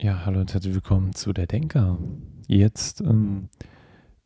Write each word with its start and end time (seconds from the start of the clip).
Ja, 0.00 0.24
hallo 0.24 0.38
und 0.38 0.54
herzlich 0.54 0.74
willkommen 0.74 1.12
zu 1.12 1.32
der 1.32 1.48
Denker. 1.48 1.98
Jetzt, 2.46 3.00
ähm, 3.00 3.48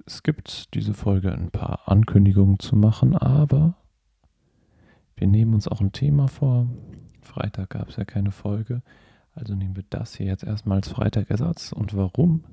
es 0.04 0.22
gibt 0.22 0.74
diese 0.74 0.92
Folge 0.92 1.32
ein 1.32 1.50
paar 1.50 1.88
Ankündigungen 1.88 2.58
zu 2.58 2.76
machen, 2.76 3.16
aber 3.16 3.78
wir 5.16 5.26
nehmen 5.26 5.54
uns 5.54 5.68
auch 5.68 5.80
ein 5.80 5.92
Thema 5.92 6.28
vor. 6.28 6.68
Freitag 7.22 7.70
gab 7.70 7.88
es 7.88 7.96
ja 7.96 8.04
keine 8.04 8.32
Folge, 8.32 8.82
also 9.34 9.54
nehmen 9.54 9.74
wir 9.74 9.84
das 9.88 10.14
hier 10.14 10.26
jetzt 10.26 10.44
erstmal 10.44 10.76
als 10.76 10.90
Freitagersatz. 10.90 11.72
Und 11.72 11.96
warum? 11.96 12.44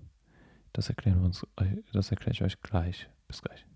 Das 0.71 0.87
erklären 0.87 1.19
wir 1.19 1.25
uns, 1.25 1.45
äh, 1.57 1.65
das 1.91 2.11
erkläre 2.11 2.31
ich 2.31 2.41
euch 2.41 2.61
gleich. 2.61 3.09
Bis 3.27 3.41
gleich. 3.41 3.68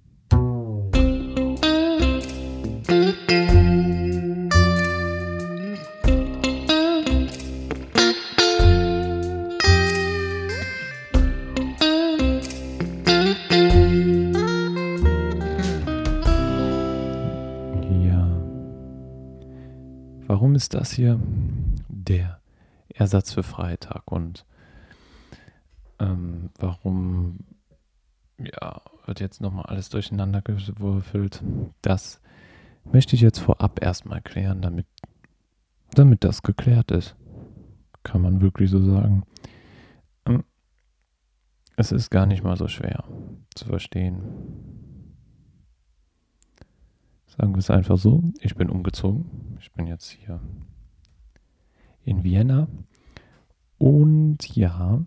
Warum 20.54 20.58
ist 20.58 20.76
das 20.76 20.92
hier 20.92 21.20
der 21.88 22.40
Ersatz 22.90 23.34
für 23.34 23.42
Freitag 23.42 24.12
und 24.12 24.46
ähm, 25.98 26.52
warum 26.60 27.40
ja, 28.38 28.80
wird 29.08 29.20
jetzt 29.20 29.42
nochmal 29.42 29.66
alles 29.66 29.90
durcheinander 29.90 30.44
gewürfelt? 30.44 31.42
Das 31.82 32.22
möchte 32.84 33.16
ich 33.16 33.22
jetzt 33.22 33.40
vorab 33.40 33.82
erstmal 33.82 34.22
klären, 34.22 34.62
damit, 34.62 34.86
damit 35.96 36.24
das 36.24 36.44
geklärt 36.44 36.92
ist. 36.92 37.16
Kann 38.04 38.22
man 38.22 38.40
wirklich 38.40 38.70
so 38.70 38.80
sagen. 38.80 39.24
Ähm, 40.28 40.44
es 41.78 41.92
ist 41.92 42.12
gar 42.12 42.28
nicht 42.28 42.44
mal 42.44 42.58
so 42.58 42.68
schwer 42.68 43.06
zu 43.56 43.66
verstehen. 43.66 44.73
Sagen 47.38 47.54
wir 47.54 47.60
es 47.60 47.72
einfach 47.72 47.98
so, 47.98 48.32
ich 48.42 48.54
bin 48.54 48.70
umgezogen. 48.70 49.58
Ich 49.60 49.72
bin 49.72 49.88
jetzt 49.88 50.10
hier 50.10 50.40
in 52.04 52.24
Vienna. 52.24 52.68
Und 53.80 54.56
ja, 54.56 55.04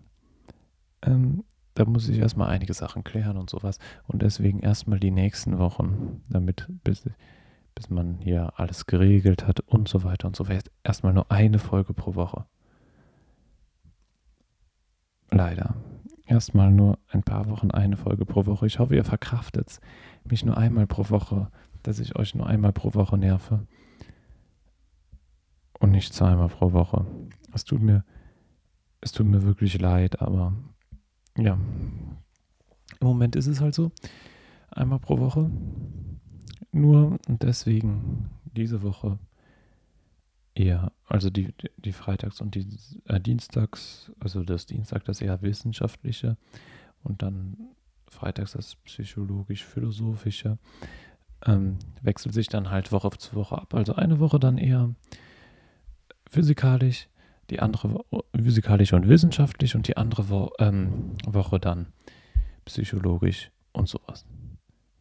ähm, 1.03 1.45
da 1.73 1.85
muss 1.85 2.09
ich 2.09 2.17
erstmal 2.17 2.49
einige 2.49 2.73
Sachen 2.73 3.05
klären 3.05 3.37
und 3.37 3.49
sowas. 3.49 3.79
Und 4.07 4.23
deswegen 4.23 4.59
erstmal 4.59 4.99
die 4.99 5.11
nächsten 5.11 5.57
Wochen, 5.57 6.21
damit 6.29 6.67
bis, 6.83 7.09
bis 7.75 7.89
man 7.89 8.17
hier 8.17 8.51
alles 8.59 8.87
geregelt 8.87 9.47
hat 9.47 9.61
und 9.61 9.87
so 9.87 10.03
weiter 10.03 10.27
und 10.27 10.35
so 10.35 10.49
weiter. 10.49 10.69
Erstmal 10.83 11.13
nur 11.13 11.31
eine 11.31 11.59
Folge 11.59 11.93
pro 11.93 12.15
Woche. 12.15 12.45
Leider. 15.31 15.75
Erstmal 16.25 16.71
nur 16.71 16.99
ein 17.07 17.23
paar 17.23 17.47
Wochen 17.47 17.71
eine 17.71 17.95
Folge 17.95 18.25
pro 18.25 18.45
Woche. 18.47 18.67
Ich 18.67 18.79
hoffe, 18.79 18.95
ihr 18.95 19.05
verkraftet 19.05 19.69
es, 19.69 19.81
mich 20.25 20.43
nur 20.43 20.57
einmal 20.57 20.87
pro 20.87 21.09
Woche 21.09 21.49
dass 21.83 21.99
ich 21.99 22.15
euch 22.15 22.35
nur 22.35 22.47
einmal 22.47 22.73
pro 22.73 22.93
Woche 22.93 23.17
nerve. 23.17 23.67
Und 25.79 25.91
nicht 25.91 26.13
zweimal 26.13 26.49
pro 26.49 26.73
Woche. 26.73 27.05
Es 27.53 27.63
tut 27.63 27.81
mir, 27.81 28.03
es 29.01 29.11
tut 29.11 29.27
mir 29.27 29.43
wirklich 29.43 29.79
leid, 29.79 30.21
aber 30.21 30.53
ja. 31.37 31.53
Im 32.99 33.07
Moment 33.07 33.35
ist 33.35 33.47
es 33.47 33.61
halt 33.61 33.75
so. 33.75 33.91
Einmal 34.71 34.99
pro 34.99 35.19
Woche. 35.19 35.51
Nur 36.71 37.19
deswegen 37.27 38.29
diese 38.43 38.81
Woche 38.81 39.19
eher, 40.57 40.91
also 41.05 41.29
die, 41.29 41.53
die 41.77 41.93
Freitags- 41.93 42.41
und 42.41 42.55
die 42.55 42.67
äh, 43.05 43.19
Dienstags, 43.19 44.11
also 44.19 44.43
das 44.43 44.65
Dienstag 44.65 45.05
das 45.05 45.21
eher 45.21 45.41
wissenschaftliche 45.41 46.37
und 47.03 47.21
dann 47.21 47.57
Freitags 48.09 48.53
das 48.53 48.75
psychologisch-philosophische 48.75 50.57
ähm, 51.45 51.77
wechselt 52.01 52.33
sich 52.33 52.47
dann 52.47 52.69
halt 52.69 52.91
Woche 52.91 53.09
zu 53.17 53.35
Woche 53.35 53.57
ab. 53.57 53.73
Also 53.73 53.95
eine 53.95 54.19
Woche 54.19 54.39
dann 54.39 54.57
eher 54.57 54.93
physikalisch, 56.29 57.07
die 57.49 57.59
andere 57.59 58.03
physikalisch 58.35 58.93
und 58.93 59.07
wissenschaftlich 59.07 59.75
und 59.75 59.87
die 59.87 59.97
andere 59.97 60.29
Wo 60.29 60.51
ähm, 60.59 61.15
Woche 61.25 61.59
dann 61.59 61.87
psychologisch 62.65 63.51
und 63.71 63.87
sowas. 63.87 64.25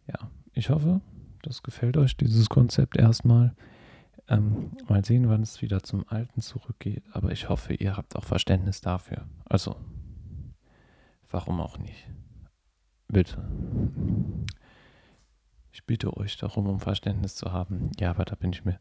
Ja, 0.07 0.31
ich 0.53 0.71
hoffe, 0.71 1.01
das 1.43 1.63
gefällt 1.63 1.97
euch, 1.97 2.17
dieses 2.17 2.49
Konzept 2.49 2.97
erstmal. 2.97 3.55
Ähm, 4.29 4.73
mal 4.89 5.05
sehen, 5.05 5.29
wann 5.29 5.43
es 5.43 5.63
wieder 5.63 5.85
zum 5.85 6.05
Alten 6.09 6.41
zurückgeht. 6.41 7.05
Aber 7.13 7.31
ich 7.31 7.49
hoffe, 7.49 7.75
ihr 7.75 7.97
habt 7.97 8.17
auch 8.17 8.25
Verständnis 8.25 8.81
dafür. 8.81 9.29
Also, 9.45 9.77
warum 11.31 11.61
auch 11.61 11.79
nicht? 11.79 12.09
Bitte. 13.09 13.49
Ich 15.77 15.85
bitte 15.85 16.17
euch 16.17 16.39
darum, 16.39 16.69
um 16.69 16.81
Verständnis 16.81 17.35
zu 17.35 17.53
haben. 17.53 17.91
Ja, 18.01 18.09
aber 18.09 18.25
da 18.25 18.35
bin 18.35 18.51
ich 18.51 18.65
mir, 18.65 18.81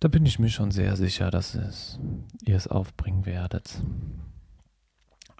da 0.00 0.08
bin 0.08 0.26
ich 0.26 0.40
mir 0.40 0.48
schon 0.48 0.72
sehr 0.72 0.96
sicher, 0.96 1.30
dass 1.30 1.54
es, 1.54 2.00
ihr 2.44 2.56
es 2.56 2.66
aufbringen 2.66 3.24
werdet. 3.24 3.80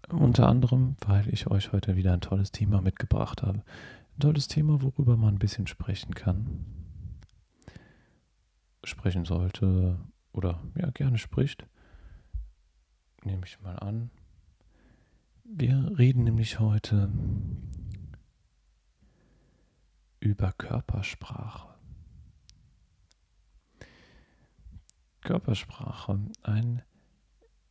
Unter 0.09 0.47
anderem, 0.47 0.94
weil 1.04 1.28
ich 1.31 1.48
euch 1.48 1.72
heute 1.72 1.97
wieder 1.97 2.12
ein 2.12 2.20
tolles 2.20 2.53
Thema 2.53 2.81
mitgebracht 2.81 3.43
habe. 3.43 3.59
Ein 3.59 4.20
tolles 4.20 4.47
Thema, 4.47 4.81
worüber 4.82 5.16
man 5.16 5.34
ein 5.34 5.41
bisschen 5.41 5.66
sprechen 5.66 6.14
kann. 6.14 6.64
Sprechen 8.84 9.25
sollte 9.25 9.99
oder 10.31 10.62
ja 10.76 10.91
gerne 10.91 11.19
spricht. 11.19 11.66
Nehme 13.25 13.47
ich 13.47 13.60
mal 13.60 13.81
an. 13.81 14.10
Wir 15.43 15.99
reden 15.99 16.22
nämlich 16.22 16.60
heute 16.60 17.10
über 20.22 20.53
Körpersprache. 20.53 21.69
Körpersprache, 25.22 26.21
ein 26.43 26.83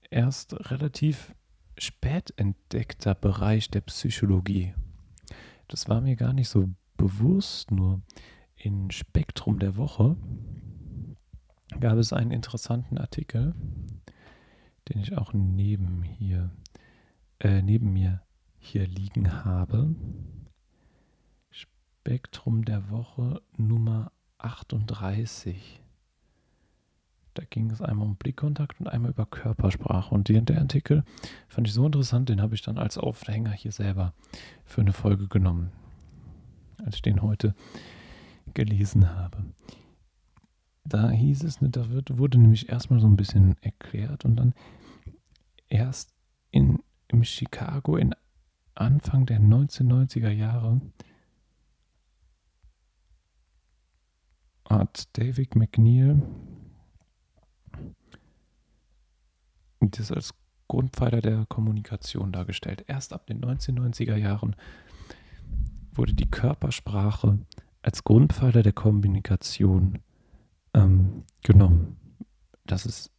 erst 0.10 0.70
relativ 0.70 1.34
spät 1.78 2.34
entdeckter 2.36 3.16
Bereich 3.16 3.70
der 3.70 3.82
Psychologie. 3.82 4.74
Das 5.68 5.88
war 5.88 6.02
mir 6.02 6.18
gar 6.18 6.34
nicht 6.34 6.50
so 6.50 6.70
bewusst, 6.98 7.72
nur 7.72 8.02
in 8.56 8.92
Spektrum 8.92 9.58
der 9.60 9.78
Woche 9.78 10.18
gab 11.80 11.98
es 11.98 12.12
einen 12.12 12.32
interessanten 12.32 12.98
Artikel, 12.98 13.56
den 14.90 15.00
ich 15.00 15.18
auch 15.18 15.32
neben 15.34 16.04
hier, 16.04 16.52
äh, 17.40 17.62
neben 17.62 17.94
mir 17.94 18.22
hier 18.60 18.86
liegen 18.86 19.46
habe. 19.46 19.96
Spektrum 22.02 22.66
der 22.66 22.90
Woche 22.90 23.44
Nummer 23.58 24.12
38. 24.40 25.84
Da 27.36 27.44
ging 27.48 27.70
es 27.70 27.80
einmal 27.80 28.08
um 28.08 28.16
Blickkontakt 28.16 28.80
und 28.80 28.88
einmal 28.88 29.12
über 29.12 29.28
Körpersprache. 29.28 30.16
Und 30.16 30.28
der 30.28 30.58
Artikel 30.58 31.04
fand 31.48 31.68
ich 31.68 31.76
so 31.76 31.86
interessant, 31.86 32.30
den 32.30 32.42
habe 32.42 32.56
ich 32.56 32.64
dann 32.64 32.80
als 32.80 32.98
Aufhänger 32.98 33.52
hier 33.52 33.72
selber 33.72 34.16
für 34.66 34.82
eine 34.82 34.94
Folge 34.94 35.28
genommen, 35.28 35.72
als 36.84 36.96
ich 36.96 37.02
den 37.04 37.22
heute 37.22 37.54
gelesen 38.56 39.16
habe. 39.16 39.46
Da 40.84 41.12
hieß 41.12 41.44
es, 41.44 41.62
ne, 41.62 41.70
da 41.70 41.92
wird, 41.92 42.18
wurde 42.18 42.40
nämlich 42.40 42.68
erstmal 42.68 43.00
so 43.00 43.06
ein 43.06 43.16
bisschen 43.16 43.58
erklärt 43.62 44.26
und 44.26 44.38
dann 44.38 44.56
erst 45.70 46.16
in, 46.50 46.80
in 47.10 47.24
Chicago 47.24 47.96
in 47.96 48.16
Anfang 48.74 49.28
der 49.28 49.40
1990er 49.40 50.32
Jahre 50.32 50.82
hat 54.72 55.18
David 55.18 55.56
McNeil 55.56 56.22
das 59.80 60.12
als 60.12 60.34
Grundpfeiler 60.68 61.22
der 61.22 61.46
Kommunikation 61.48 62.32
dargestellt. 62.32 62.86
Erst 62.88 63.14
ab 63.14 63.28
den 63.28 63.42
1990er 63.42 64.16
Jahren 64.16 64.56
wurde 65.94 66.14
die 66.14 66.30
Körpersprache 66.30 67.40
als 67.82 68.04
Grundpfeiler 68.04 68.64
der 68.64 68.74
Kommunikation 68.74 70.00
ähm, 70.74 71.24
genommen. 71.42 71.98
Das 72.66 72.86
ist 72.86 73.12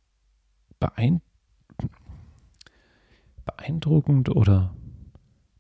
beeindruckend 3.44 4.30
oder 4.30 4.74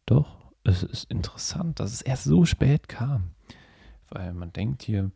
doch, 0.06 0.52
es 0.64 0.82
ist 0.82 1.10
interessant, 1.10 1.80
dass 1.80 1.92
es 1.92 2.02
erst 2.02 2.24
so 2.24 2.44
spät 2.44 2.88
kam. 2.88 3.32
Weil 4.08 4.32
man 4.34 4.52
denkt 4.52 4.82
hier, 4.82 5.10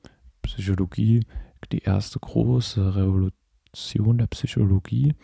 Psychologie, 0.47 1.27
die 1.73 1.81
erste 1.81 2.19
große 2.19 2.95
Revolution 2.95 4.19
der 4.19 4.27
Psychologie, 4.29 5.15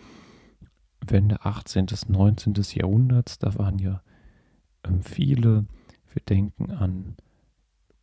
Wende 1.01 1.45
18. 1.45 1.87
bis 1.87 2.09
19. 2.09 2.55
Jahrhunderts, 2.75 3.39
da 3.39 3.55
waren 3.55 3.79
ja 3.79 4.03
ähm, 4.85 5.03
viele, 5.03 5.67
wir 6.13 6.23
denken 6.29 6.71
an 6.73 7.17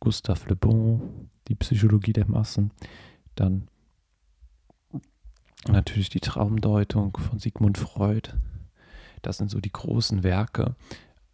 Gustave 0.00 0.48
Le 0.48 0.56
Bon, 0.56 1.28
die 1.48 1.54
Psychologie 1.54 2.12
der 2.12 2.28
Massen, 2.28 2.72
dann 3.34 3.68
natürlich 5.68 6.08
die 6.08 6.20
Traumdeutung 6.20 7.16
von 7.16 7.38
Sigmund 7.38 7.76
Freud. 7.76 8.30
Das 9.22 9.36
sind 9.36 9.50
so 9.50 9.60
die 9.60 9.72
großen 9.72 10.22
Werke. 10.22 10.74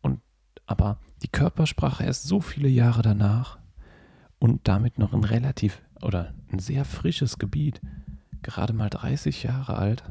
Und 0.03 0.21
aber 0.67 0.99
die 1.23 1.29
Körpersprache 1.29 2.05
erst 2.05 2.25
so 2.25 2.41
viele 2.41 2.69
Jahre 2.69 3.03
danach 3.03 3.59
und 4.39 4.69
damit 4.69 4.99
noch 4.99 5.13
ein 5.13 5.25
relativ 5.25 5.83
oder 6.03 6.35
ein 6.51 6.59
sehr 6.59 6.85
frisches 6.85 7.39
Gebiet, 7.39 7.81
gerade 8.43 8.73
mal 8.73 8.91
30 8.91 9.43
Jahre 9.43 9.77
alt. 9.77 10.05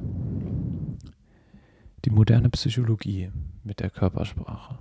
Die 2.04 2.10
moderne 2.10 2.50
Psychologie 2.50 3.32
mit 3.64 3.80
der 3.80 3.90
Körpersprache. 3.90 4.78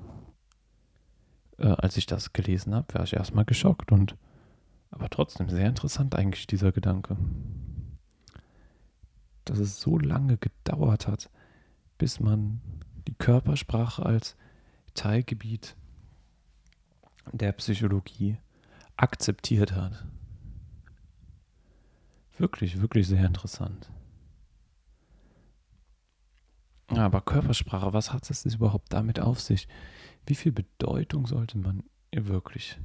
Äh, 1.59 1.69
als 1.69 1.97
ich 1.97 2.07
das 2.07 2.33
gelesen 2.33 2.75
habe, 2.75 2.93
war 2.95 3.05
ich 3.05 3.15
erstmal 3.15 3.45
geschockt 3.45 3.93
und 3.93 4.17
aber 4.91 5.11
trotzdem 5.11 5.49
sehr 5.49 5.67
interessant 5.67 6.15
eigentlich 6.15 6.47
dieser 6.47 6.71
Gedanke. 6.71 7.17
Dass 9.45 9.59
es 9.59 9.81
so 9.81 9.99
lange 9.99 10.37
gedauert 10.37 11.09
hat, 11.09 11.31
bis 11.99 12.21
man 12.21 12.61
die 13.09 13.15
Körpersprache 13.15 14.05
als 14.05 14.37
Teilgebiet 14.95 15.77
der 17.33 17.53
Psychologie 17.53 18.37
akzeptiert 18.97 19.75
hat. 19.75 20.07
Wirklich, 22.37 22.81
wirklich 22.81 23.07
sehr 23.07 23.25
interessant. 23.25 23.91
Aber 26.89 27.21
Körpersprache, 27.21 27.93
was 27.93 28.13
hat 28.13 28.29
es 28.31 28.45
überhaupt 28.45 28.93
damit 28.93 29.21
auf 29.21 29.41
sich? 29.41 29.69
Wie 30.27 30.35
viel 30.35 30.53
Bedeutung 30.53 31.27
sollte 31.27 31.59
man 31.59 31.83
ihr 32.11 32.29
wirklich 32.29 32.79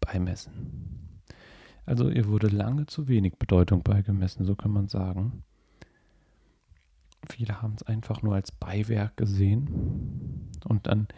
beimessen? 0.00 1.22
Also 1.86 2.10
ihr 2.10 2.26
wurde 2.28 2.48
lange 2.48 2.86
zu 2.86 3.08
wenig 3.08 3.36
Bedeutung 3.38 3.82
beigemessen, 3.82 4.44
so 4.44 4.54
kann 4.54 4.70
man 4.70 4.88
sagen. 4.88 5.42
Viele 7.28 7.62
haben 7.62 7.74
es 7.74 7.82
einfach 7.82 8.22
nur 8.22 8.34
als 8.34 8.52
Beiwerk 8.52 9.16
gesehen 9.16 10.50
und 10.64 10.86
dann 10.86 11.08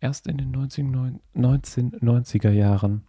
erst 0.00 0.26
in 0.26 0.38
den 0.38 0.54
1990er 0.54 2.50
Jahren 2.50 3.04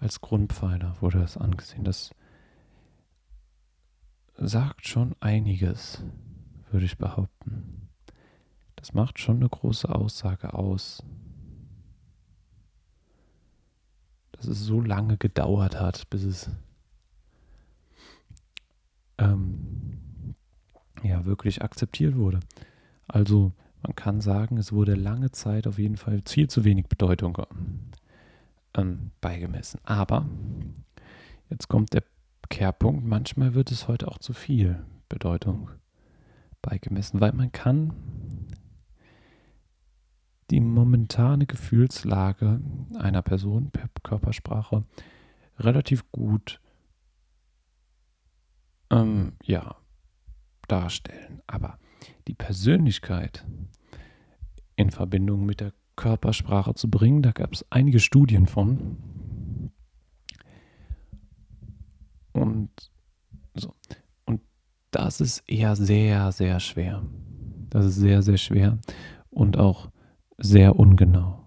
als 0.00 0.20
Grundpfeiler 0.20 0.96
wurde 1.00 1.22
es 1.22 1.36
angesehen. 1.36 1.84
Das 1.84 2.10
sagt 4.36 4.88
schon 4.88 5.14
einiges, 5.20 6.02
würde 6.70 6.86
ich 6.86 6.96
behaupten. 6.96 7.88
Das 8.76 8.94
macht 8.94 9.18
schon 9.18 9.36
eine 9.36 9.48
große 9.48 9.94
Aussage 9.94 10.54
aus. 10.54 11.02
Dass 14.32 14.46
es 14.46 14.60
so 14.64 14.80
lange 14.80 15.18
gedauert 15.18 15.78
hat, 15.78 16.08
bis 16.08 16.24
es 16.24 16.50
ähm, 19.18 20.34
ja 21.02 21.26
wirklich 21.26 21.60
akzeptiert 21.60 22.16
wurde. 22.16 22.40
Also 23.06 23.52
man 23.82 23.94
kann 23.94 24.22
sagen, 24.22 24.56
es 24.56 24.72
wurde 24.72 24.94
lange 24.94 25.30
Zeit 25.30 25.66
auf 25.66 25.78
jeden 25.78 25.98
Fall 25.98 26.22
viel 26.26 26.48
zu 26.48 26.64
wenig 26.64 26.86
Bedeutung 26.86 27.36
ähm, 28.74 29.10
beigemessen. 29.20 29.80
Aber 29.84 30.26
jetzt 31.48 31.68
kommt 31.68 31.92
der 31.92 32.04
Kehrpunkt, 32.48 33.04
manchmal 33.04 33.54
wird 33.54 33.70
es 33.70 33.88
heute 33.88 34.08
auch 34.08 34.18
zu 34.18 34.32
viel 34.32 34.84
Bedeutung 35.08 35.70
beigemessen, 36.62 37.20
weil 37.20 37.32
man 37.32 37.52
kann 37.52 37.92
die 40.50 40.60
momentane 40.60 41.46
Gefühlslage 41.46 42.60
einer 42.98 43.22
Person 43.22 43.70
per 43.70 43.88
Körpersprache 44.02 44.84
relativ 45.58 46.10
gut 46.10 46.60
ähm, 48.90 49.34
ja, 49.44 49.76
darstellen. 50.66 51.42
Aber 51.46 51.78
die 52.26 52.34
Persönlichkeit 52.34 53.44
in 54.76 54.90
Verbindung 54.90 55.46
mit 55.46 55.60
der 55.60 55.72
Körpersprache 56.00 56.74
zu 56.74 56.88
bringen. 56.88 57.20
Da 57.20 57.32
gab 57.32 57.52
es 57.52 57.64
einige 57.68 58.00
Studien 58.00 58.46
von. 58.46 58.96
Und 62.32 62.70
so. 63.54 63.74
Und 64.24 64.40
das 64.90 65.20
ist 65.20 65.44
eher 65.46 65.76
sehr, 65.76 66.32
sehr 66.32 66.58
schwer. 66.58 67.02
Das 67.68 67.84
ist 67.84 67.96
sehr, 67.96 68.22
sehr 68.22 68.38
schwer 68.38 68.78
und 69.28 69.58
auch 69.58 69.90
sehr 70.38 70.76
ungenau. 70.76 71.46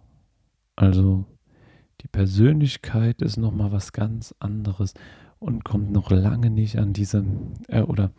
Also 0.76 1.26
die 2.02 2.08
Persönlichkeit 2.08 3.24
ist 3.24 3.38
nochmal 3.38 3.72
was 3.72 3.92
ganz 3.92 4.36
anderes 4.38 4.94
und 5.40 5.66
kommt 5.66 5.92
noch 5.92 6.12
lange 6.12 6.52
nicht 6.52 6.78
an 6.78 6.94
diese, 6.94 7.26
äh, 7.70 7.82
oder 7.82 8.12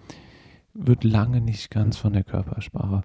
wird 0.72 1.04
lange 1.04 1.40
nicht 1.40 1.70
ganz 1.70 1.96
von 1.96 2.12
der 2.12 2.24
Körpersprache 2.24 3.04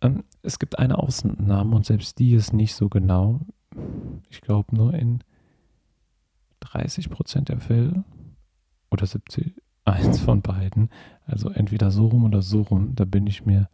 ähm, 0.00 0.24
es 0.42 0.58
gibt 0.58 0.78
eine 0.78 0.98
Ausnahme 0.98 1.76
und 1.76 1.86
selbst 1.86 2.18
die 2.18 2.34
ist 2.34 2.52
nicht 2.52 2.74
so 2.74 2.88
genau. 2.88 3.40
Ich 4.30 4.40
glaube 4.40 4.74
nur 4.74 4.94
in 4.94 5.22
30 6.60 7.10
Prozent 7.10 7.48
der 7.48 7.60
Fälle 7.60 8.04
oder 8.90 9.06
70, 9.06 9.54
eins 9.84 10.20
von 10.20 10.42
beiden. 10.42 10.90
Also 11.24 11.50
entweder 11.50 11.90
so 11.90 12.06
rum 12.06 12.24
oder 12.24 12.42
so 12.42 12.62
rum. 12.62 12.94
Da 12.94 13.04
bin 13.04 13.26
ich 13.26 13.46
mir 13.46 13.68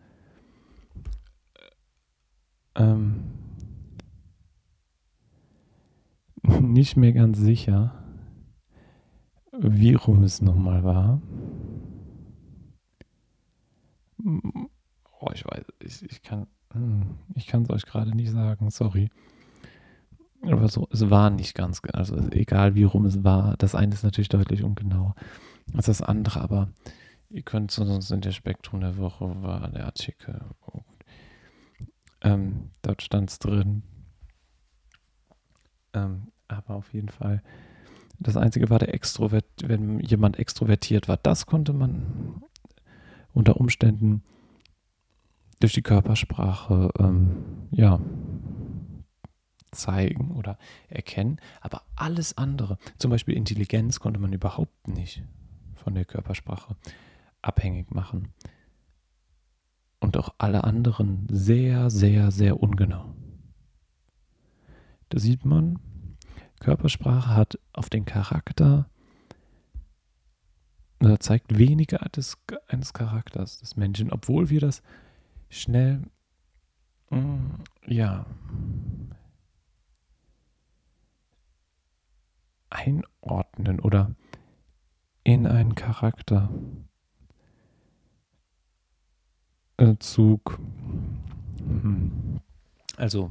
ähm, 2.75 3.25
nicht 6.61 6.97
mehr 6.97 7.13
ganz 7.13 7.39
sicher, 7.39 7.95
wie 9.59 9.95
rum 9.95 10.23
es 10.23 10.43
nochmal 10.43 10.83
war. 10.85 11.21
Oh, 15.33 15.35
ich 15.35 15.45
weiß, 15.45 15.65
ich, 15.81 16.11
ich 16.11 16.23
kann 16.23 16.47
hm, 16.73 17.19
ich 17.35 17.47
kann 17.47 17.63
es 17.63 17.71
euch 17.71 17.87
gerade 17.87 18.17
nicht 18.17 18.31
sagen, 18.31 18.71
sorry. 18.71 19.11
Aber 20.43 20.69
so, 20.69 20.89
es 20.91 21.09
war 21.09 21.31
nicht 21.31 21.55
ganz, 21.55 21.81
also 21.93 22.17
egal 22.31 22.75
wie 22.75 22.83
rum 22.83 23.05
es 23.05 23.23
war, 23.23 23.57
das 23.59 23.75
eine 23.77 23.95
ist 23.95 24.03
natürlich 24.03 24.29
deutlich 24.29 24.65
ungenauer 24.65 25.15
als 25.73 25.87
das 25.87 26.03
andere, 26.03 26.41
aber 26.41 26.73
ihr 27.31 27.43
könnt 27.43 27.71
sonst 27.71 28.11
in 28.11 28.21
der 28.23 28.33
Spektrum 28.33 28.81
der 28.81 28.97
Woche 28.97 29.41
war 29.43 29.69
der 29.71 29.87
Artikel. 29.87 30.41
Ähm, 32.23 32.71
dort 32.83 33.03
stand 33.03 33.31
es 33.31 33.39
drin. 33.39 33.85
Ähm, 35.93 36.29
aber 36.49 36.75
auf 36.75 36.93
jeden 36.93 37.09
Fall, 37.09 37.43
das 38.19 38.37
Einzige 38.37 38.69
war 38.69 38.81
der 38.81 38.93
Extrovert, 38.95 39.47
wenn 39.65 40.01
jemand 40.01 40.41
extrovertiert 40.41 41.07
war, 41.07 41.19
das 41.19 41.47
konnte 41.47 41.73
man 41.73 42.43
unter 43.33 43.59
Umständen 43.59 44.23
durch 45.63 45.75
die 45.75 45.83
Körpersprache 45.83 46.91
ähm, 46.99 47.69
ja, 47.71 48.01
zeigen 49.71 50.33
oder 50.33 50.59
erkennen. 50.89 51.41
Aber 51.61 51.83
alles 51.95 52.37
andere, 52.37 52.79
zum 52.99 53.11
Beispiel 53.11 53.37
Intelligenz, 53.37 54.01
konnte 54.01 54.19
man 54.19 54.33
überhaupt 54.33 54.89
nicht 54.89 55.23
von 55.77 55.95
der 55.95 56.05
Körpersprache 56.05 56.77
abhängig 57.43 57.93
machen. 57.93 58.33
Und 60.01 60.17
auch 60.17 60.35
alle 60.39 60.65
anderen 60.65 61.29
sehr, 61.31 61.91
sehr, 61.91 62.33
sehr 62.33 62.61
ungenau. 62.61 63.15
Da 65.11 65.21
sieht 65.21 65.45
man, 65.45 65.79
Körpersprache 66.59 67.37
hat 67.37 67.59
auf 67.73 67.89
den 67.89 68.05
Charakter, 68.05 68.89
zeigt 71.21 71.57
weniger 71.57 71.99
des, 72.09 72.39
eines 72.67 72.93
Charakters 72.93 73.59
des 73.59 73.77
Menschen, 73.77 74.11
obwohl 74.11 74.51
wir 74.51 74.61
das 74.61 74.83
schnell, 75.53 76.03
mm, 77.11 77.51
ja, 77.87 78.27
einordnen 82.71 83.79
oder 83.81 84.15
in 85.25 85.47
einen 85.47 85.75
Charakter. 85.75 86.49
Zug, 89.99 90.61
hm, 91.59 92.41
also 92.97 93.31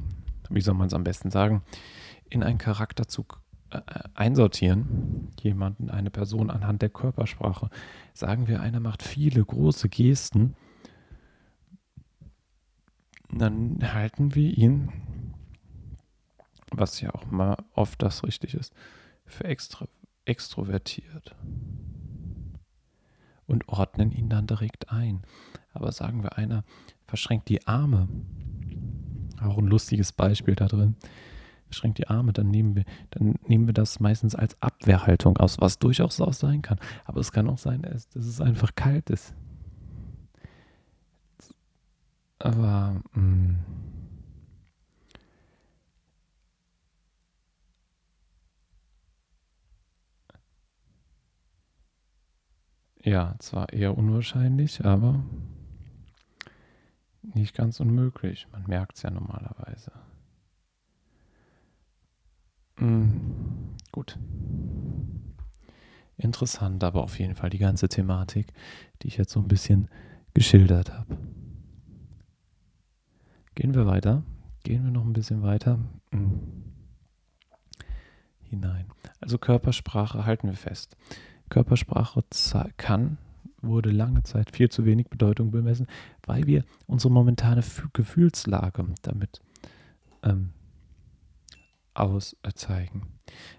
wie 0.50 0.60
soll 0.60 0.74
man 0.74 0.88
es 0.88 0.94
am 0.94 1.02
besten 1.02 1.30
sagen, 1.30 1.62
in 2.28 2.42
einen 2.42 2.58
Charakterzug 2.58 3.40
äh, 3.70 3.80
einsortieren, 4.14 5.30
jemanden, 5.40 5.88
eine 5.88 6.10
Person 6.10 6.50
anhand 6.50 6.82
der 6.82 6.90
Körpersprache. 6.90 7.70
Sagen 8.12 8.48
wir, 8.48 8.60
einer 8.60 8.80
macht 8.80 9.02
viele 9.02 9.42
große 9.42 9.88
Gesten 9.88 10.54
dann 13.40 13.78
halten 13.94 14.34
wir 14.34 14.56
ihn, 14.56 14.90
was 16.70 17.00
ja 17.00 17.14
auch 17.14 17.30
mal 17.30 17.56
oft 17.74 18.02
das 18.02 18.24
richtig 18.24 18.54
ist, 18.54 18.72
für 19.24 19.44
extra, 19.44 19.86
extrovertiert 20.24 21.34
und 23.46 23.68
ordnen 23.68 24.12
ihn 24.12 24.28
dann 24.28 24.46
direkt 24.46 24.90
ein. 24.90 25.22
Aber 25.72 25.92
sagen 25.92 26.22
wir, 26.22 26.38
einer 26.38 26.64
verschränkt 27.06 27.48
die 27.48 27.66
Arme, 27.66 28.08
auch 29.40 29.58
ein 29.58 29.66
lustiges 29.66 30.12
Beispiel 30.12 30.54
da 30.54 30.66
drin, 30.66 30.96
verschränkt 31.66 31.98
die 31.98 32.08
Arme, 32.08 32.32
dann 32.32 32.50
nehmen 32.50 32.76
wir, 32.76 32.84
dann 33.10 33.36
nehmen 33.46 33.66
wir 33.66 33.74
das 33.74 34.00
meistens 34.00 34.34
als 34.34 34.60
Abwehrhaltung 34.62 35.38
aus, 35.38 35.60
was 35.60 35.78
durchaus 35.78 36.20
auch 36.20 36.32
sein 36.32 36.62
kann. 36.62 36.78
Aber 37.04 37.20
es 37.20 37.32
kann 37.32 37.48
auch 37.48 37.58
sein, 37.58 37.82
dass 37.82 38.14
es 38.14 38.40
einfach 38.40 38.74
kalt 38.74 39.10
ist. 39.10 39.34
Aber 42.42 43.00
mh, 43.14 43.20
mm, 43.22 43.56
ja, 53.04 53.36
zwar 53.38 53.72
eher 53.72 53.96
unwahrscheinlich, 53.96 54.84
aber 54.84 55.22
nicht 57.22 57.54
ganz 57.54 57.78
unmöglich. 57.78 58.48
Man 58.50 58.64
merkt 58.66 58.96
es 58.96 59.02
ja 59.02 59.10
normalerweise. 59.10 59.92
Mhm, 62.78 63.76
gut. 63.92 64.18
Interessant, 66.16 66.82
aber 66.82 67.04
auf 67.04 67.20
jeden 67.20 67.36
Fall 67.36 67.50
die 67.50 67.58
ganze 67.58 67.88
Thematik, 67.88 68.52
die 69.02 69.06
ich 69.08 69.16
jetzt 69.16 69.32
so 69.32 69.40
ein 69.40 69.48
bisschen 69.48 69.88
geschildert 70.34 70.92
habe. 70.92 71.16
Gehen 73.54 73.74
wir 73.74 73.86
weiter. 73.86 74.22
Gehen 74.64 74.84
wir 74.84 74.90
noch 74.90 75.04
ein 75.04 75.12
bisschen 75.12 75.42
weiter 75.42 75.78
mhm. 76.10 76.40
hinein. 78.42 78.86
Also 79.20 79.38
Körpersprache 79.38 80.24
halten 80.24 80.48
wir 80.48 80.56
fest. 80.56 80.96
Körpersprache 81.48 82.22
kann, 82.76 83.18
wurde 83.60 83.90
lange 83.90 84.22
Zeit 84.22 84.54
viel 84.54 84.70
zu 84.70 84.84
wenig 84.84 85.08
Bedeutung 85.08 85.50
bemessen, 85.50 85.86
weil 86.24 86.46
wir 86.46 86.64
unsere 86.86 87.12
momentane 87.12 87.62
Gefühlslage 87.92 88.84
damit 89.02 89.40
ähm, 90.22 90.50
auszeigen. 91.94 93.02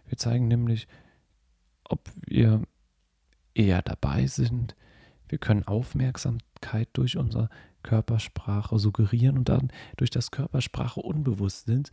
Wir 0.08 0.18
zeigen 0.18 0.48
nämlich, 0.48 0.88
ob 1.84 2.10
wir 2.26 2.64
eher 3.54 3.82
dabei 3.82 4.28
sind. 4.28 4.76
Wir 5.28 5.38
können 5.38 5.64
Aufmerksamkeit 5.64 6.90
durch 6.94 7.18
unsere 7.18 7.50
Körpersprache 7.84 8.80
suggerieren 8.80 9.38
und 9.38 9.50
dann 9.50 9.72
durch 9.98 10.10
das 10.10 10.32
Körpersprache 10.32 11.02
unbewusst 11.02 11.66
sind, 11.66 11.92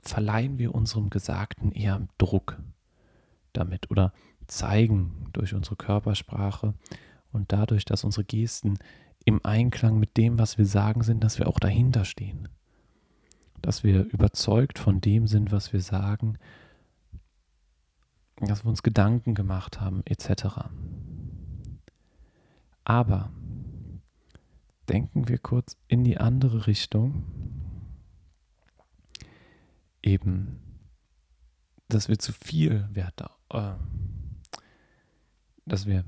verleihen 0.00 0.58
wir 0.58 0.74
unserem 0.74 1.10
Gesagten 1.10 1.72
eher 1.72 2.06
Druck 2.18 2.58
damit 3.52 3.90
oder 3.90 4.12
zeigen 4.46 5.28
durch 5.32 5.54
unsere 5.54 5.76
Körpersprache 5.76 6.74
und 7.32 7.52
dadurch, 7.52 7.84
dass 7.84 8.04
unsere 8.04 8.24
Gesten 8.24 8.78
im 9.24 9.44
Einklang 9.44 9.98
mit 9.98 10.16
dem, 10.16 10.38
was 10.38 10.56
wir 10.56 10.66
sagen, 10.66 11.02
sind, 11.02 11.24
dass 11.24 11.38
wir 11.38 11.48
auch 11.48 11.58
dahinter 11.58 12.04
stehen. 12.04 12.48
Dass 13.60 13.82
wir 13.82 14.04
überzeugt 14.04 14.78
von 14.78 15.00
dem 15.00 15.26
sind, 15.26 15.50
was 15.50 15.72
wir 15.72 15.80
sagen, 15.80 16.38
dass 18.36 18.64
wir 18.64 18.68
uns 18.68 18.82
Gedanken 18.82 19.34
gemacht 19.34 19.80
haben, 19.80 20.02
etc. 20.04 20.68
Aber 22.84 23.30
denken 24.88 25.28
wir 25.28 25.38
kurz 25.38 25.76
in 25.88 26.04
die 26.04 26.18
andere 26.18 26.66
Richtung, 26.66 27.24
eben, 30.02 30.60
dass 31.88 32.08
wir 32.08 32.18
zu 32.18 32.32
viel 32.32 32.88
Wert, 32.92 33.22
äh, 33.50 33.72
dass 35.64 35.86
wir, 35.86 36.04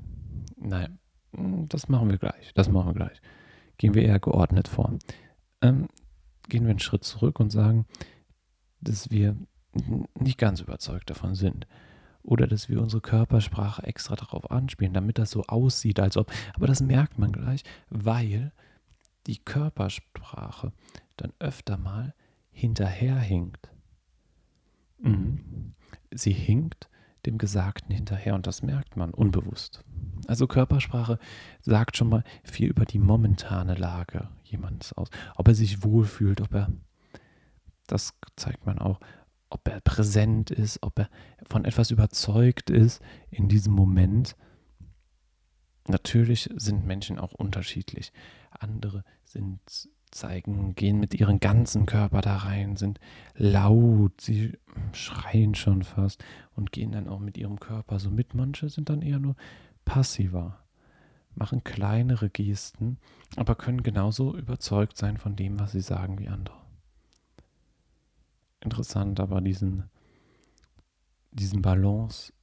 nein, 0.57 0.99
das 1.31 1.89
machen 1.89 2.09
wir 2.09 2.17
gleich, 2.17 2.53
das 2.53 2.69
machen 2.69 2.87
wir 2.87 2.93
gleich. 2.93 3.21
Gehen 3.77 3.93
wir 3.93 4.03
eher 4.03 4.19
geordnet 4.19 4.67
vor. 4.67 4.97
Ähm, 5.61 5.87
gehen 6.47 6.63
wir 6.63 6.71
einen 6.71 6.79
Schritt 6.79 7.03
zurück 7.03 7.39
und 7.39 7.49
sagen, 7.51 7.85
dass 8.81 9.11
wir 9.11 9.37
nicht 10.19 10.37
ganz 10.37 10.61
überzeugt 10.61 11.09
davon 11.09 11.35
sind. 11.35 11.67
Oder 12.21 12.47
dass 12.47 12.67
wir 12.67 12.81
unsere 12.81 13.01
Körpersprache 13.01 13.83
extra 13.83 14.15
darauf 14.15 14.51
anspielen, 14.51 14.93
damit 14.93 15.17
das 15.17 15.31
so 15.31 15.43
aussieht, 15.43 15.99
als 15.99 16.17
ob. 16.17 16.31
Aber 16.53 16.67
das 16.67 16.81
merkt 16.81 17.17
man 17.17 17.31
gleich, 17.31 17.63
weil 17.89 18.51
die 19.29 19.37
Körpersprache 19.37 20.73
dann 21.15 21.33
öfter 21.37 21.77
mal 21.77 22.15
hinterherhinkt. 22.49 23.69
Mhm. 24.97 25.75
Sie 26.11 26.31
hinkt 26.31 26.89
dem 27.27 27.37
Gesagten 27.37 27.93
hinterher 27.93 28.33
und 28.33 28.47
das 28.47 28.63
merkt 28.63 28.97
man 28.97 29.13
unbewusst. 29.13 29.83
Also 30.25 30.47
Körpersprache 30.47 31.19
sagt 31.61 31.95
schon 31.95 32.09
mal 32.09 32.23
viel 32.43 32.69
über 32.69 32.85
die 32.85 32.97
momentane 32.97 33.75
Lage 33.75 34.29
jemandes 34.43 34.93
aus. 34.93 35.09
Ob 35.35 35.47
er 35.47 35.53
sich 35.53 35.83
wohlfühlt, 35.83 36.41
ob 36.41 36.51
er, 36.55 36.71
das 37.85 38.15
zeigt 38.35 38.65
man 38.65 38.79
auch, 38.79 38.99
ob 39.51 39.67
er 39.67 39.79
präsent 39.81 40.49
ist, 40.49 40.81
ob 40.81 40.97
er 40.97 41.09
von 41.47 41.65
etwas 41.65 41.91
überzeugt 41.91 42.71
ist 42.71 42.99
in 43.29 43.47
diesem 43.47 43.73
Moment. 43.73 44.35
Natürlich 45.87 46.49
sind 46.55 46.87
Menschen 46.87 47.19
auch 47.19 47.33
unterschiedlich. 47.33 48.11
Andere 48.59 49.03
sind 49.23 49.59
zeigen, 50.11 50.75
gehen 50.75 50.99
mit 50.99 51.13
ihrem 51.13 51.39
ganzen 51.39 51.85
Körper 51.85 52.21
da 52.21 52.37
rein, 52.37 52.75
sind 52.75 52.99
laut, 53.35 54.21
sie 54.21 54.57
schreien 54.91 55.55
schon 55.55 55.83
fast 55.83 56.23
und 56.55 56.71
gehen 56.71 56.91
dann 56.91 57.07
auch 57.07 57.19
mit 57.19 57.37
ihrem 57.37 57.59
Körper 57.59 57.99
so 57.99 58.09
mit. 58.09 58.33
Manche 58.33 58.69
sind 58.69 58.89
dann 58.89 59.01
eher 59.01 59.19
nur 59.19 59.35
passiver, 59.85 60.63
machen 61.35 61.63
kleinere 61.63 62.29
Gesten, 62.29 62.97
aber 63.35 63.55
können 63.55 63.83
genauso 63.83 64.35
überzeugt 64.35 64.97
sein 64.97 65.17
von 65.17 65.35
dem, 65.35 65.59
was 65.59 65.71
sie 65.71 65.81
sagen 65.81 66.19
wie 66.19 66.27
andere. 66.27 66.57
Interessant 68.61 69.19
aber 69.19 69.41
diesen, 69.41 69.89
diesen 71.31 71.61
Balance, 71.61 72.33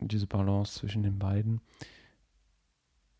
diese 0.00 0.26
Balance 0.26 0.78
zwischen 0.80 1.02
den 1.02 1.18
beiden 1.18 1.60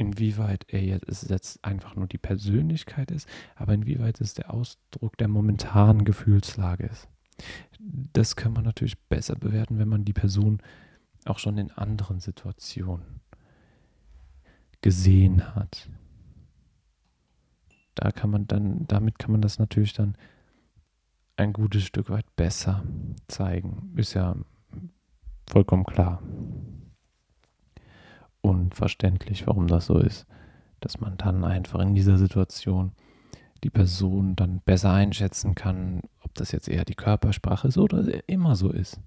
inwieweit 0.03 0.65
er 0.69 0.83
jetzt, 0.83 1.31
jetzt 1.31 1.65
einfach 1.65 1.95
nur 1.95 2.09
die 2.09 2.19
Persönlichkeit 2.19 3.11
ist, 3.11 3.29
aber 3.55 3.73
inwieweit 3.73 4.21
es 4.21 4.35
der 4.35 4.53
Ausdruck 4.53 5.17
der 5.17 5.29
momentanen 5.29 6.05
Gefühlslage 6.05 6.87
ist. 6.87 7.09
Das 8.13 8.37
kann 8.37 8.53
man 8.53 8.65
natürlich 8.65 8.99
besser 9.09 9.37
bewerten, 9.37 9.79
wenn 9.79 9.89
man 9.89 10.05
die 10.05 10.13
Person 10.13 10.59
auch 11.25 11.39
schon 11.39 11.57
in 11.57 11.71
anderen 11.71 12.19
Situationen 12.19 13.21
gesehen 14.81 15.55
hat. 15.55 15.89
Da 17.95 18.11
kann 18.11 18.31
man 18.31 18.49
dann, 18.49 18.87
damit 18.89 19.19
kann 19.19 19.33
man 19.33 19.43
das 19.43 19.59
natürlich 19.59 19.93
dann 19.93 20.17
ein 21.37 21.53
gutes 21.53 21.85
Stück 21.85 22.11
weit 22.11 22.27
besser 22.35 22.83
zeigen. 23.29 23.93
Ist 23.97 24.15
ja 24.15 24.35
vollkommen 25.47 25.85
klar 25.85 26.23
unverständlich, 28.43 29.47
warum 29.47 29.67
das 29.67 29.87
so 29.87 29.99
ist. 29.99 30.27
Dass 30.81 31.01
man 31.01 31.17
dann 31.17 31.45
einfach 31.45 31.81
in 31.81 31.95
dieser 31.95 32.19
Situation 32.19 32.93
die 33.65 33.71
Person 33.71 34.35
dann 34.35 34.61
besser 34.65 34.93
einschätzen 34.93 35.55
kann, 35.55 36.03
ob 36.23 36.35
das 36.35 36.53
jetzt 36.53 36.69
eher 36.69 36.85
die 36.85 36.95
Körpersprache 36.97 37.69
ist 37.69 37.79
oder 37.79 38.29
immer 38.29 38.57
so 38.57 38.71
ist. 38.71 39.01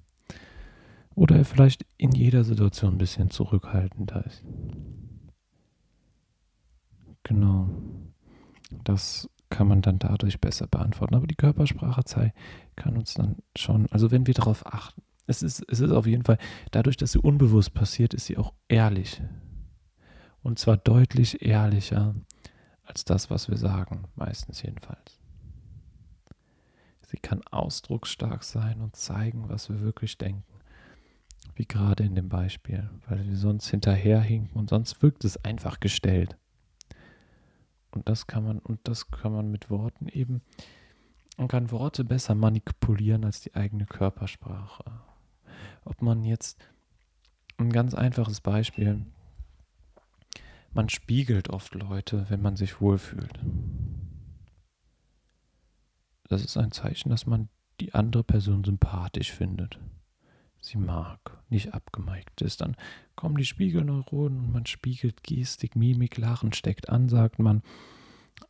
Oder 1.13 1.37
er 1.37 1.45
vielleicht 1.45 1.85
in 1.97 2.11
jeder 2.11 2.43
Situation 2.43 2.95
ein 2.95 2.97
bisschen 2.97 3.29
zurückhaltender 3.29 4.25
ist. 4.25 4.43
Genau. 7.23 7.69
Das 8.83 9.29
kann 9.49 9.67
man 9.67 9.81
dann 9.81 9.99
dadurch 9.99 10.39
besser 10.39 10.67
beantworten. 10.67 11.15
Aber 11.15 11.27
die 11.27 11.35
Körpersprache 11.35 12.33
kann 12.75 12.97
uns 12.97 13.13
dann 13.13 13.37
schon, 13.55 13.87
also 13.91 14.11
wenn 14.11 14.27
wir 14.27 14.33
darauf 14.33 14.65
achten, 14.65 15.01
es 15.27 15.41
ist, 15.41 15.63
es 15.67 15.79
ist 15.79 15.91
auf 15.91 16.05
jeden 16.05 16.23
Fall, 16.23 16.37
dadurch, 16.71 16.97
dass 16.97 17.11
sie 17.13 17.19
unbewusst 17.19 17.73
passiert, 17.73 18.13
ist 18.13 18.25
sie 18.25 18.37
auch 18.37 18.53
ehrlich. 18.67 19.21
Und 20.43 20.59
zwar 20.59 20.77
deutlich 20.77 21.41
ehrlicher 21.41 22.15
als 22.83 23.03
das, 23.03 23.29
was 23.29 23.49
wir 23.49 23.57
sagen, 23.57 24.07
meistens 24.15 24.61
jedenfalls. 24.61 25.19
Sie 27.01 27.17
kann 27.17 27.41
ausdrucksstark 27.49 28.43
sein 28.43 28.81
und 28.81 28.95
zeigen, 28.95 29.49
was 29.49 29.69
wir 29.69 29.81
wirklich 29.81 30.17
denken. 30.17 30.43
Wie 31.55 31.65
gerade 31.65 32.03
in 32.03 32.15
dem 32.15 32.29
Beispiel, 32.29 32.89
weil 33.07 33.25
wir 33.25 33.37
sonst 33.37 33.69
hinterherhinken 33.69 34.59
und 34.59 34.69
sonst 34.69 35.01
wirkt 35.01 35.23
es 35.23 35.43
einfach 35.43 35.79
gestellt. 35.79 36.37
Und 37.91 38.09
das 38.09 38.27
kann 38.27 38.43
man, 38.43 38.59
und 38.59 38.79
das 38.83 39.09
kann 39.09 39.31
man 39.31 39.49
mit 39.49 39.69
Worten 39.69 40.07
eben, 40.09 40.41
man 41.37 41.47
kann 41.47 41.71
Worte 41.71 42.03
besser 42.03 42.35
manipulieren 42.35 43.23
als 43.23 43.41
die 43.41 43.55
eigene 43.55 43.85
Körpersprache 43.85 44.83
ob 45.85 46.01
man 46.01 46.23
jetzt 46.23 46.57
ein 47.57 47.71
ganz 47.71 47.93
einfaches 47.93 48.41
Beispiel, 48.41 49.05
man 50.73 50.89
spiegelt 50.89 51.49
oft 51.49 51.73
Leute, 51.73 52.25
wenn 52.29 52.41
man 52.41 52.57
sich 52.57 52.81
wohlfühlt. 52.81 53.39
Das 56.27 56.43
ist 56.43 56.57
ein 56.57 56.71
Zeichen, 56.71 57.09
dass 57.09 57.25
man 57.25 57.47
die 57.79 57.93
andere 57.93 58.23
Person 58.23 58.63
sympathisch 58.63 59.31
findet. 59.31 59.79
Sie 60.59 60.77
mag, 60.77 61.19
nicht 61.49 61.73
abgeneigt 61.73 62.41
ist. 62.41 62.61
Dann 62.61 62.75
kommen 63.15 63.37
die 63.37 63.45
Spiegelneuronen 63.45 64.39
und 64.39 64.51
man 64.51 64.65
spiegelt 64.65 65.23
Gestik, 65.23 65.75
Mimik, 65.75 66.17
Lachen 66.17 66.53
steckt 66.53 66.89
an, 66.89 67.07
sagt 67.07 67.39
man. 67.39 67.61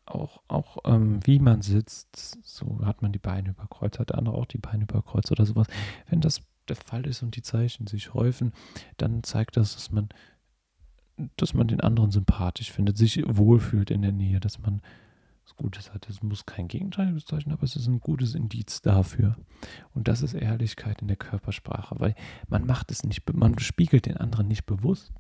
Auch, 0.08 0.42
auch 0.48 0.78
ähm, 0.86 1.20
wie 1.28 1.40
man 1.40 1.62
sitzt, 1.62 2.40
so 2.44 2.80
hat 2.86 3.04
man 3.04 3.12
die 3.12 3.20
Beine 3.20 3.50
überkreuzt, 3.50 4.00
hat 4.00 4.10
der 4.10 4.18
andere 4.18 4.36
auch 4.36 4.46
die 4.46 4.58
Beine 4.58 4.84
überkreuzt 4.84 5.32
oder 5.32 5.46
sowas. 5.46 5.68
Wenn 6.10 6.22
das 6.22 6.42
der 6.66 6.76
Fall 6.76 7.06
ist 7.06 7.24
und 7.24 7.36
die 7.36 7.42
Zeichen 7.42 7.88
sich 7.88 8.14
häufen, 8.14 8.54
dann 8.98 9.24
zeigt 9.24 9.58
das, 9.58 9.76
dass 9.76 9.92
man, 9.92 10.10
dass 11.38 11.54
man 11.54 11.68
den 11.68 11.82
anderen 11.82 12.12
sympathisch 12.12 12.72
findet, 12.72 12.98
sich 12.98 13.24
wohlfühlt 13.26 13.92
in 13.92 14.02
der 14.02 14.12
Nähe, 14.12 14.40
dass 14.40 14.60
man 14.60 14.82
was 15.46 15.56
Gutes 15.56 15.94
hat. 15.94 16.10
Es 16.10 16.24
muss 16.24 16.46
kein 16.46 16.68
gegenteiliges 16.68 17.26
Zeichen, 17.26 17.52
aber 17.52 17.64
es 17.64 17.76
ist 17.76 17.88
ein 17.88 18.00
gutes 18.00 18.34
Indiz 18.34 18.82
dafür. 18.82 19.38
Und 19.94 20.08
das 20.08 20.22
ist 20.22 20.34
Ehrlichkeit 20.34 21.02
in 21.02 21.08
der 21.08 21.18
Körpersprache, 21.18 21.96
weil 22.00 22.16
man 22.48 22.66
macht 22.66 22.92
es 22.92 23.04
nicht, 23.04 23.32
man 23.34 23.58
spiegelt 23.60 24.08
den 24.08 24.18
anderen 24.18 24.48
nicht 24.48 24.66
bewusst. 24.66 25.14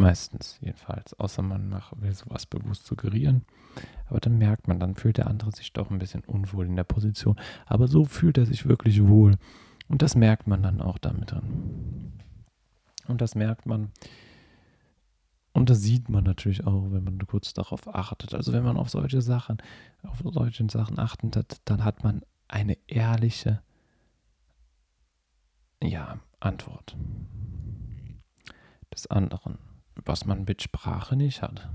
Meistens 0.00 0.56
jedenfalls, 0.62 1.12
außer 1.20 1.42
man 1.42 1.68
macht, 1.68 2.00
will 2.00 2.14
sowas 2.14 2.46
bewusst 2.46 2.86
suggerieren. 2.86 3.44
Aber 4.06 4.18
dann 4.18 4.38
merkt 4.38 4.66
man, 4.66 4.80
dann 4.80 4.94
fühlt 4.94 5.18
der 5.18 5.26
andere 5.26 5.52
sich 5.52 5.74
doch 5.74 5.90
ein 5.90 5.98
bisschen 5.98 6.24
unwohl 6.24 6.64
in 6.64 6.74
der 6.74 6.84
Position. 6.84 7.38
Aber 7.66 7.86
so 7.86 8.06
fühlt 8.06 8.38
er 8.38 8.46
sich 8.46 8.64
wirklich 8.64 9.06
wohl. 9.06 9.36
Und 9.88 10.00
das 10.00 10.14
merkt 10.14 10.46
man 10.46 10.62
dann 10.62 10.80
auch 10.80 10.96
damit 10.96 11.32
drin. 11.32 12.14
Und 13.08 13.20
das 13.20 13.34
merkt 13.34 13.66
man, 13.66 13.90
und 15.52 15.68
das 15.68 15.82
sieht 15.82 16.08
man 16.08 16.24
natürlich 16.24 16.66
auch, 16.66 16.90
wenn 16.92 17.04
man 17.04 17.18
kurz 17.26 17.52
darauf 17.52 17.86
achtet. 17.94 18.34
Also 18.34 18.54
wenn 18.54 18.64
man 18.64 18.78
auf 18.78 18.88
solche 18.88 19.20
Sachen, 19.20 19.58
auf 20.02 20.22
solche 20.24 20.66
Sachen 20.70 20.98
achtet, 20.98 21.60
dann 21.66 21.84
hat 21.84 22.04
man 22.04 22.22
eine 22.48 22.78
ehrliche, 22.86 23.60
ja, 25.82 26.18
Antwort 26.40 26.96
des 28.94 29.06
anderen, 29.08 29.58
was 30.04 30.24
man 30.24 30.44
mit 30.44 30.62
Sprache 30.62 31.16
nicht 31.16 31.42
hat. 31.42 31.70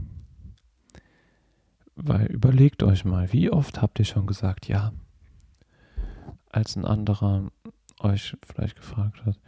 Weil 1.96 2.28
überlegt 2.28 2.84
euch 2.84 3.06
mal, 3.06 3.32
wie 3.32 3.50
oft 3.50 3.82
habt 3.82 4.00
ihr 4.00 4.06
schon 4.06 4.28
gesagt, 4.28 4.68
ja, 4.68 4.92
als 6.50 6.76
ein 6.76 6.86
anderer 6.86 7.50
euch 8.00 8.36
vielleicht 8.46 8.76
gefragt 8.76 9.26
hat, 9.26 9.40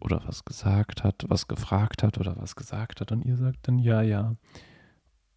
oder 0.00 0.22
was 0.26 0.44
gesagt 0.44 1.04
hat, 1.04 1.24
was 1.28 1.46
gefragt 1.46 2.02
hat 2.02 2.18
oder 2.18 2.36
was 2.36 2.56
gesagt 2.56 3.00
hat 3.00 3.12
und 3.12 3.22
ihr 3.22 3.36
sagt 3.36 3.68
dann 3.68 3.78
ja, 3.78 4.00
ja 4.00 4.34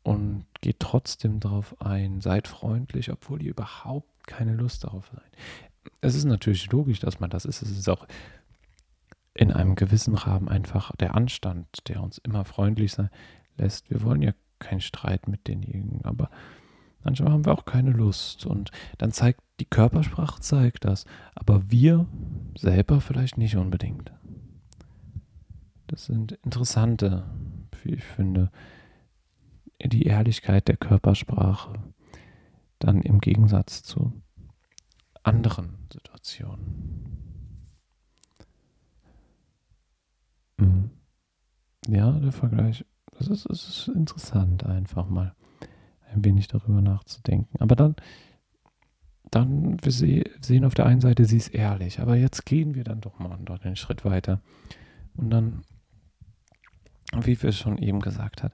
und 0.04 0.46
geht 0.62 0.80
trotzdem 0.80 1.40
darauf 1.40 1.82
ein, 1.82 2.22
seid 2.22 2.48
freundlich, 2.48 3.12
obwohl 3.12 3.42
ihr 3.42 3.52
überhaupt 3.52 4.28
keine 4.28 4.54
Lust 4.54 4.84
darauf 4.84 5.10
seid. 5.14 5.32
Es 6.02 6.16
ist 6.16 6.26
natürlich 6.26 6.72
logisch, 6.72 7.00
dass 7.00 7.20
man 7.20 7.30
das 7.30 7.46
ist. 7.46 7.62
Es 7.62 7.72
ist 7.72 7.90
auch 7.90 8.08
in 9.34 9.52
einem 9.52 9.76
gewissen 9.76 10.16
Rahmen 10.16 10.48
einfach 10.48 10.96
der 10.96 11.16
Anstand, 11.16 11.68
der 11.88 12.04
uns 12.04 12.18
immer 12.20 12.46
freundlich 12.46 12.92
sein 12.92 13.10
lässt. 13.58 13.90
Wir 13.90 14.02
wollen 14.04 14.22
ja 14.22 14.34
keinen 14.60 14.82
Streit 14.82 15.28
mit 15.28 15.48
denjenigen, 15.48 16.06
aber 16.06 16.30
manchmal 17.04 17.32
haben 17.32 17.46
wir 17.46 17.54
auch 17.54 17.66
keine 17.66 17.92
Lust 17.92 18.46
und 18.46 18.72
dann 18.98 19.12
zeigt 19.12 19.42
die 19.60 19.66
Körpersprache 19.66 20.42
zeigt 20.42 20.86
das, 20.86 21.06
aber 21.36 21.70
wir 21.70 22.08
selber 22.58 23.02
vielleicht 23.02 23.38
nicht 23.38 23.56
unbedingt. 23.56 24.12
Das 25.88 26.06
sind 26.06 26.34
interessante, 26.44 27.26
wie 27.84 27.96
ich 27.96 28.04
finde, 28.04 28.52
die 29.84 30.04
Ehrlichkeit 30.04 30.68
der 30.68 30.78
Körpersprache 30.78 31.74
dann 32.80 33.02
im 33.02 33.20
Gegensatz 33.20 33.84
zu 33.84 34.14
anderen 35.24 35.78
Situationen. 35.92 37.23
Mhm. 40.58 40.90
Ja, 41.88 42.12
der 42.12 42.32
Vergleich, 42.32 42.86
das 43.18 43.28
ist, 43.28 43.50
das 43.50 43.68
ist 43.68 43.88
interessant, 43.90 44.66
einfach 44.66 45.10
mal 45.10 45.36
ein 46.12 46.24
wenig 46.24 46.48
darüber 46.48 46.82
nachzudenken. 46.82 47.62
Aber 47.62 47.76
dann, 47.76 47.96
dann, 49.32 49.84
wir 49.84 49.92
sehen 49.92 50.66
auf 50.66 50.76
der 50.76 50.86
einen 50.86 51.02
Seite, 51.02 51.26
sie 51.26 51.38
ist 51.38 51.50
ehrlich, 51.50 52.00
aber 52.00 52.16
jetzt 52.16 52.46
gehen 52.46 52.76
wir 52.76 52.84
dann 52.84 53.02
doch 53.02 53.20
mal 53.20 53.32
einen 53.32 53.76
Schritt 53.76 54.06
weiter. 54.06 54.42
Und 55.16 55.30
dann 55.30 55.64
wie 57.22 57.42
wir 57.42 57.52
schon 57.52 57.78
eben 57.78 58.00
gesagt 58.00 58.44
haben, 58.44 58.54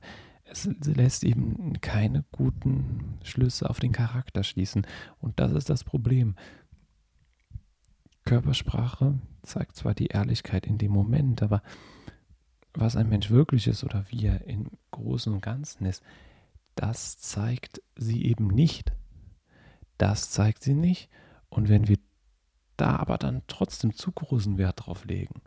es 0.51 0.67
lässt 0.83 1.23
eben 1.23 1.79
keine 1.79 2.25
guten 2.31 3.19
Schlüsse 3.23 3.69
auf 3.69 3.79
den 3.79 3.91
Charakter 3.91 4.43
schließen. 4.43 4.85
Und 5.19 5.39
das 5.39 5.51
ist 5.51 5.69
das 5.69 5.83
Problem. 5.83 6.35
Körpersprache 8.29 9.15
zeigt 9.41 9.75
zwar 9.75 9.95
die 9.95 10.05
Ehrlichkeit 10.05 10.67
in 10.67 10.77
dem 10.77 10.91
Moment, 10.91 11.41
aber 11.41 11.63
was 12.75 12.95
ein 12.95 13.09
Mensch 13.09 13.31
wirklich 13.31 13.65
ist 13.65 13.83
oder 13.83 14.05
wie 14.09 14.27
er 14.27 14.45
im 14.45 14.67
Großen 14.91 15.33
und 15.33 15.41
Ganzen 15.41 15.85
ist, 15.87 16.03
das 16.75 17.17
zeigt 17.17 17.81
sie 17.95 18.23
eben 18.25 18.45
nicht. 18.45 18.91
Das 19.97 20.29
zeigt 20.29 20.61
sie 20.61 20.75
nicht. 20.75 21.09
Und 21.49 21.69
wenn 21.69 21.87
wir 21.87 21.97
da 22.77 22.97
aber 22.97 23.17
dann 23.17 23.41
trotzdem 23.47 23.95
zu 23.95 24.11
großen 24.11 24.59
Wert 24.59 24.85
drauf 24.85 25.05
legen, 25.05 25.41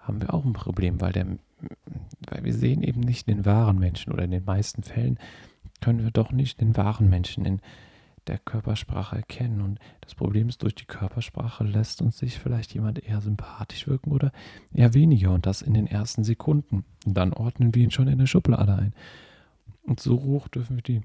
haben 0.00 0.20
wir 0.20 0.34
auch 0.34 0.44
ein 0.44 0.52
Problem, 0.52 1.00
weil, 1.00 1.12
der, 1.12 1.26
weil 2.28 2.42
wir 2.42 2.54
sehen 2.54 2.82
eben 2.82 3.02
nicht 3.02 3.28
den 3.28 3.44
wahren 3.44 3.78
Menschen 3.78 4.12
oder 4.12 4.24
in 4.24 4.32
den 4.32 4.44
meisten 4.44 4.82
Fällen 4.82 5.16
können 5.80 6.02
wir 6.02 6.10
doch 6.10 6.32
nicht 6.32 6.60
den 6.60 6.76
wahren 6.76 7.08
Menschen 7.08 7.44
in 7.44 7.60
der 8.26 8.38
Körpersprache 8.38 9.16
erkennen. 9.16 9.60
Und 9.60 9.78
das 10.00 10.14
Problem 10.14 10.48
ist, 10.48 10.62
durch 10.62 10.74
die 10.74 10.84
Körpersprache 10.84 11.64
lässt 11.64 12.02
uns 12.02 12.18
sich 12.18 12.38
vielleicht 12.38 12.74
jemand 12.74 13.02
eher 13.04 13.20
sympathisch 13.20 13.86
wirken 13.86 14.12
oder 14.12 14.32
eher 14.72 14.94
weniger 14.94 15.32
und 15.32 15.46
das 15.46 15.62
in 15.62 15.74
den 15.74 15.86
ersten 15.86 16.24
Sekunden. 16.24 16.84
Und 17.04 17.14
dann 17.14 17.32
ordnen 17.32 17.74
wir 17.74 17.82
ihn 17.82 17.90
schon 17.90 18.08
in 18.08 18.14
eine 18.14 18.26
Schublade 18.26 18.74
ein. 18.74 18.94
Und 19.82 20.00
so 20.00 20.22
hoch 20.22 20.48
dürfen 20.48 20.76
wir 20.76 20.82
die 20.82 21.02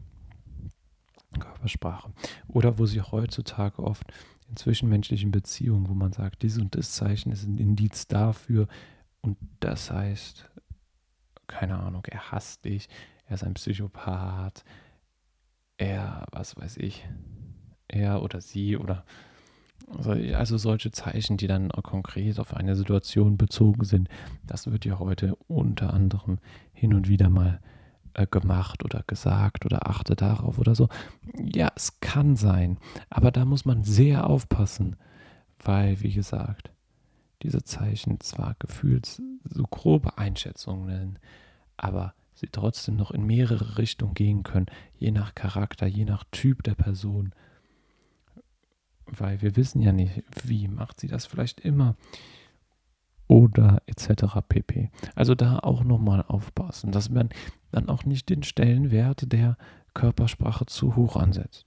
Körpersprache. 1.39 2.11
Oder 2.47 2.77
wo 2.77 2.85
sie 2.85 3.01
heutzutage 3.01 3.81
oft 3.81 4.11
in 4.49 4.57
zwischenmenschlichen 4.57 5.31
Beziehungen, 5.31 5.87
wo 5.87 5.93
man 5.93 6.11
sagt, 6.11 6.43
dieses 6.43 6.61
und 6.61 6.75
das 6.75 6.91
Zeichen 6.91 7.31
ist 7.31 7.45
ein 7.45 7.57
Indiz 7.57 8.07
dafür 8.07 8.67
und 9.21 9.37
das 9.59 9.91
heißt, 9.91 10.49
keine 11.47 11.79
Ahnung, 11.79 12.05
er 12.09 12.31
hasst 12.31 12.65
dich, 12.65 12.89
er 13.27 13.35
ist 13.35 13.43
ein 13.43 13.53
Psychopath, 13.53 14.63
er, 15.81 16.25
was 16.31 16.55
weiß 16.57 16.77
ich, 16.77 17.07
er 17.87 18.21
oder 18.21 18.39
sie 18.39 18.77
oder 18.77 19.03
also 20.33 20.57
solche 20.57 20.91
Zeichen, 20.91 21.35
die 21.35 21.47
dann 21.47 21.69
konkret 21.69 22.39
auf 22.39 22.55
eine 22.55 22.75
Situation 22.75 23.35
bezogen 23.35 23.83
sind, 23.83 24.07
das 24.45 24.71
wird 24.71 24.85
ja 24.85 24.99
heute 24.99 25.35
unter 25.47 25.93
anderem 25.93 26.37
hin 26.71 26.93
und 26.93 27.09
wieder 27.09 27.29
mal 27.29 27.59
äh, 28.13 28.25
gemacht 28.27 28.85
oder 28.85 29.03
gesagt 29.07 29.65
oder 29.65 29.89
achte 29.89 30.15
darauf 30.15 30.59
oder 30.59 30.75
so. 30.75 30.87
Ja, 31.35 31.71
es 31.75 31.99
kann 31.99 32.37
sein, 32.37 32.77
aber 33.09 33.31
da 33.31 33.43
muss 33.43 33.65
man 33.65 33.83
sehr 33.83 34.29
aufpassen, 34.29 34.95
weil, 35.59 35.99
wie 36.01 36.13
gesagt, 36.13 36.71
diese 37.41 37.63
Zeichen 37.63 38.19
zwar 38.21 38.55
gefühls 38.59 39.21
so 39.43 39.63
grobe 39.63 40.17
Einschätzungen, 40.17 41.19
aber 41.75 42.13
sie 42.41 42.49
trotzdem 42.51 42.97
noch 42.97 43.11
in 43.11 43.25
mehrere 43.25 43.77
Richtungen 43.77 44.13
gehen 44.13 44.43
können, 44.43 44.67
je 44.97 45.11
nach 45.11 45.33
Charakter, 45.33 45.87
je 45.87 46.05
nach 46.05 46.25
Typ 46.31 46.63
der 46.63 46.75
Person. 46.75 47.33
Weil 49.05 49.41
wir 49.41 49.55
wissen 49.55 49.81
ja 49.81 49.91
nicht, 49.91 50.23
wie 50.43 50.67
macht 50.67 50.99
sie 50.99 51.07
das 51.07 51.25
vielleicht 51.25 51.61
immer 51.61 51.95
oder 53.27 53.81
etc. 53.85 54.39
pp. 54.47 54.91
Also 55.15 55.35
da 55.35 55.59
auch 55.59 55.85
nochmal 55.85 56.25
aufpassen, 56.27 56.91
dass 56.91 57.09
man 57.09 57.29
dann 57.71 57.87
auch 57.87 58.03
nicht 58.03 58.27
den 58.29 58.43
Stellenwert 58.43 59.31
der 59.31 59.57
Körpersprache 59.93 60.65
zu 60.65 60.97
hoch 60.97 61.15
ansetzt. 61.15 61.65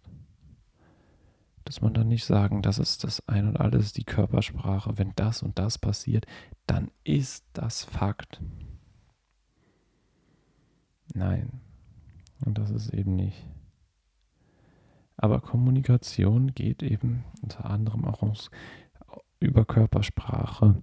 Dass 1.65 1.81
man 1.81 1.95
dann 1.95 2.09
nicht 2.09 2.27
sagen, 2.27 2.61
das 2.61 2.79
ist 2.79 3.05
das 3.05 3.27
ein 3.29 3.49
und 3.49 3.57
alles 3.59 3.95
die 3.95 4.05
Körpersprache, 4.05 4.99
wenn 4.99 5.13
das 5.17 5.43
und 5.43 5.59
das 5.59 5.79
passiert, 5.79 6.27
dann 6.67 6.91
ist 7.03 7.47
das 7.55 7.85
Fakt. 7.85 8.43
Nein, 11.15 11.61
und 12.45 12.59
das 12.59 12.71
ist 12.71 12.93
eben 12.93 13.17
nicht. 13.17 13.47
Aber 15.17 15.41
Kommunikation 15.41 16.55
geht 16.55 16.83
eben 16.83 17.25
unter 17.41 17.65
anderem 17.65 18.05
auch 18.05 18.23
über 19.41 19.65
Körpersprache 19.65 20.83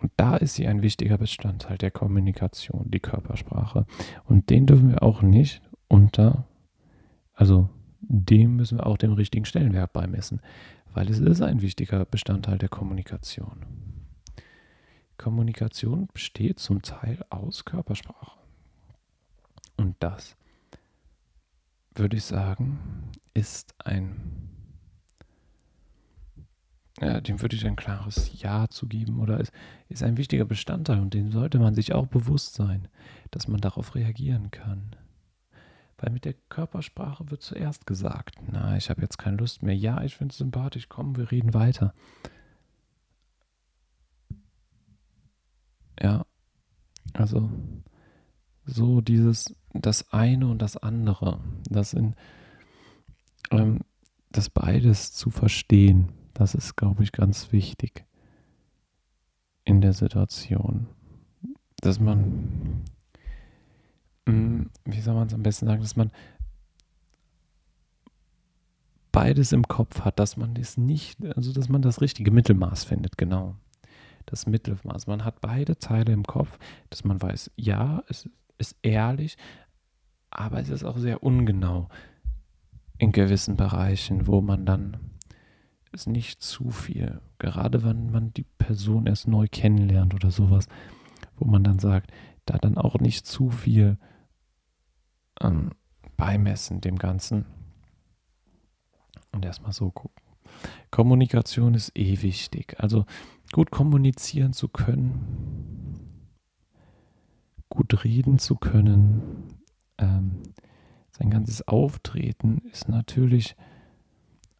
und 0.00 0.12
da 0.16 0.36
ist 0.36 0.54
sie 0.54 0.66
ein 0.66 0.82
wichtiger 0.82 1.18
Bestandteil 1.18 1.76
der 1.76 1.90
Kommunikation, 1.90 2.90
die 2.90 3.00
Körpersprache. 3.00 3.84
Und 4.24 4.48
den 4.50 4.66
dürfen 4.66 4.90
wir 4.90 5.02
auch 5.02 5.22
nicht 5.22 5.60
unter, 5.88 6.46
also 7.34 7.68
dem 8.00 8.56
müssen 8.56 8.78
wir 8.78 8.86
auch 8.86 8.96
den 8.96 9.12
richtigen 9.12 9.44
Stellenwert 9.44 9.92
beimessen, 9.92 10.40
weil 10.94 11.10
es 11.10 11.18
ist 11.18 11.42
ein 11.42 11.62
wichtiger 11.62 12.04
Bestandteil 12.04 12.58
der 12.58 12.68
Kommunikation. 12.68 13.64
Kommunikation 15.16 16.06
besteht 16.12 16.60
zum 16.60 16.80
Teil 16.82 17.24
aus 17.28 17.64
Körpersprache. 17.64 18.38
Und 19.78 19.96
das, 20.00 20.36
würde 21.94 22.18
ich 22.18 22.24
sagen, 22.24 23.10
ist 23.32 23.74
ein 23.78 24.48
ja, 27.00 27.20
dem 27.20 27.40
würde 27.40 27.54
ich 27.54 27.64
ein 27.64 27.76
klares 27.76 28.42
Ja 28.42 28.68
zu 28.68 28.86
geben 28.88 29.20
oder 29.20 29.38
ist, 29.38 29.52
ist 29.88 30.02
ein 30.02 30.16
wichtiger 30.16 30.44
Bestandteil 30.44 30.98
und 31.00 31.14
dem 31.14 31.30
sollte 31.30 31.58
man 31.58 31.74
sich 31.74 31.92
auch 31.92 32.06
bewusst 32.06 32.54
sein, 32.54 32.88
dass 33.30 33.46
man 33.46 33.60
darauf 33.60 33.94
reagieren 33.94 34.50
kann. 34.50 34.96
Weil 35.98 36.10
mit 36.10 36.24
der 36.24 36.34
Körpersprache 36.48 37.30
wird 37.30 37.42
zuerst 37.42 37.86
gesagt, 37.86 38.36
na, 38.50 38.76
ich 38.76 38.90
habe 38.90 39.02
jetzt 39.02 39.18
keine 39.18 39.36
Lust 39.36 39.62
mehr. 39.62 39.76
Ja, 39.76 40.02
ich 40.02 40.16
finde 40.16 40.32
es 40.32 40.38
sympathisch, 40.38 40.88
komm, 40.88 41.16
wir 41.16 41.30
reden 41.30 41.54
weiter. 41.54 41.94
Ja, 46.00 46.24
also 47.14 47.50
so 48.64 49.00
dieses, 49.00 49.54
das 49.80 50.12
eine 50.12 50.46
und 50.48 50.60
das 50.60 50.76
andere, 50.76 51.40
das 51.68 51.92
in, 51.92 52.14
ähm, 53.50 53.80
das 54.30 54.50
beides 54.50 55.12
zu 55.12 55.30
verstehen, 55.30 56.12
das 56.34 56.54
ist, 56.54 56.76
glaube 56.76 57.02
ich, 57.02 57.12
ganz 57.12 57.52
wichtig 57.52 58.04
in 59.64 59.80
der 59.80 59.92
Situation. 59.92 60.86
Dass 61.80 62.00
man, 62.00 62.84
mm, 64.26 64.62
wie 64.84 65.00
soll 65.00 65.14
man 65.14 65.28
es 65.28 65.34
am 65.34 65.42
besten 65.42 65.66
sagen, 65.66 65.82
dass 65.82 65.96
man 65.96 66.10
beides 69.12 69.52
im 69.52 69.66
Kopf 69.66 70.02
hat, 70.02 70.18
dass 70.18 70.36
man 70.36 70.54
das 70.54 70.76
nicht, 70.76 71.24
also 71.36 71.52
dass 71.52 71.68
man 71.68 71.82
das 71.82 72.00
richtige 72.00 72.30
Mittelmaß 72.30 72.84
findet, 72.84 73.18
genau. 73.18 73.56
Das 74.26 74.46
Mittelmaß. 74.46 75.06
Man 75.06 75.24
hat 75.24 75.40
beide 75.40 75.78
Teile 75.78 76.12
im 76.12 76.24
Kopf, 76.24 76.58
dass 76.90 77.02
man 77.04 77.20
weiß, 77.20 77.50
ja, 77.56 78.04
es 78.08 78.28
ist 78.58 78.76
ehrlich, 78.82 79.36
aber 80.30 80.60
es 80.60 80.68
ist 80.68 80.84
auch 80.84 80.98
sehr 80.98 81.22
ungenau 81.22 81.88
in 82.98 83.12
gewissen 83.12 83.56
Bereichen, 83.56 84.26
wo 84.26 84.40
man 84.40 84.66
dann 84.66 84.96
es 85.92 86.06
nicht 86.06 86.42
zu 86.42 86.70
viel, 86.70 87.20
gerade 87.38 87.82
wenn 87.82 88.10
man 88.10 88.32
die 88.34 88.44
Person 88.58 89.06
erst 89.06 89.28
neu 89.28 89.46
kennenlernt 89.50 90.14
oder 90.14 90.30
sowas, 90.30 90.68
wo 91.36 91.46
man 91.46 91.64
dann 91.64 91.78
sagt, 91.78 92.12
da 92.44 92.58
dann 92.58 92.76
auch 92.76 92.98
nicht 92.98 93.26
zu 93.26 93.50
viel 93.50 93.98
ähm, 95.40 95.70
beimessen 96.16 96.80
dem 96.80 96.96
Ganzen 96.96 97.46
und 99.32 99.44
erstmal 99.44 99.72
so 99.72 99.90
gucken. 99.90 100.22
Kommunikation 100.90 101.74
ist 101.74 101.96
eh 101.96 102.22
wichtig. 102.22 102.76
Also 102.78 103.06
gut 103.52 103.70
kommunizieren 103.70 104.52
zu 104.52 104.68
können, 104.68 106.28
gut 107.68 108.04
reden 108.04 108.38
zu 108.38 108.56
können, 108.56 109.57
ähm, 109.98 110.42
sein 111.10 111.30
ganzes 111.30 111.66
Auftreten 111.66 112.62
ist 112.72 112.88
natürlich 112.88 113.56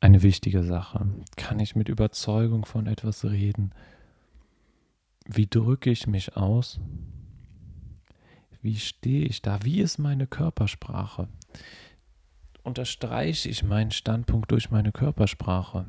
eine 0.01 0.22
wichtige 0.22 0.62
Sache. 0.62 1.07
Kann 1.37 1.61
ich 1.61 1.77
mit 1.77 1.88
Überzeugung 1.88 2.64
von 2.64 2.87
etwas 2.87 3.24
reden? 3.24 3.72
Wie 5.27 5.46
drücke 5.46 5.90
ich 5.90 6.07
mich 6.07 6.37
aus? 6.37 6.81
Wie 8.62 8.77
stehe 8.77 9.27
ich 9.27 9.42
da? 9.42 9.62
Wie 9.62 9.81
ist 9.81 9.98
meine 9.98 10.27
Körpersprache? 10.27 11.29
Unterstreiche 12.62 13.48
ich 13.48 13.62
meinen 13.62 13.90
Standpunkt 13.90 14.51
durch 14.51 14.70
meine 14.70 14.92
Körpersprache? 14.92 15.87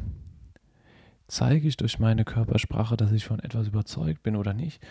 Zeige 1.27 1.67
ich 1.67 1.77
durch 1.77 1.99
meine 1.99 2.25
Körpersprache, 2.25 2.97
dass 2.97 3.11
ich 3.11 3.25
von 3.25 3.39
etwas 3.39 3.67
überzeugt 3.67 4.23
bin 4.23 4.35
oder 4.35 4.53
nicht? 4.53 4.81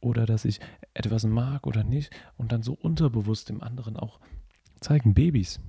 Oder 0.00 0.26
dass 0.26 0.44
ich 0.44 0.60
etwas 0.94 1.24
mag 1.24 1.66
oder 1.66 1.84
nicht? 1.84 2.10
Und 2.36 2.52
dann 2.52 2.62
so 2.62 2.74
unterbewusst 2.74 3.48
dem 3.48 3.62
anderen 3.62 3.96
auch 3.96 4.20
zeigen 4.80 5.14
Babys 5.14 5.60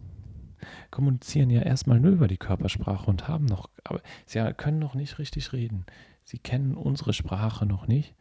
kommunizieren 0.92 1.50
ja 1.50 1.62
erstmal 1.62 2.00
nur 2.00 2.12
über 2.12 2.28
die 2.28 2.38
Körpersprache 2.38 3.10
und 3.10 3.28
haben 3.28 3.46
noch, 3.46 3.70
aber 3.84 4.02
sie 4.26 4.40
können 4.54 4.80
noch 4.80 4.94
nicht 4.94 5.20
richtig 5.20 5.54
reden. 5.54 5.86
Sie 6.24 6.38
kennen 6.38 6.76
unsere 6.76 7.14
Sprache 7.14 7.66
noch 7.66 7.88
nicht, 7.88 8.14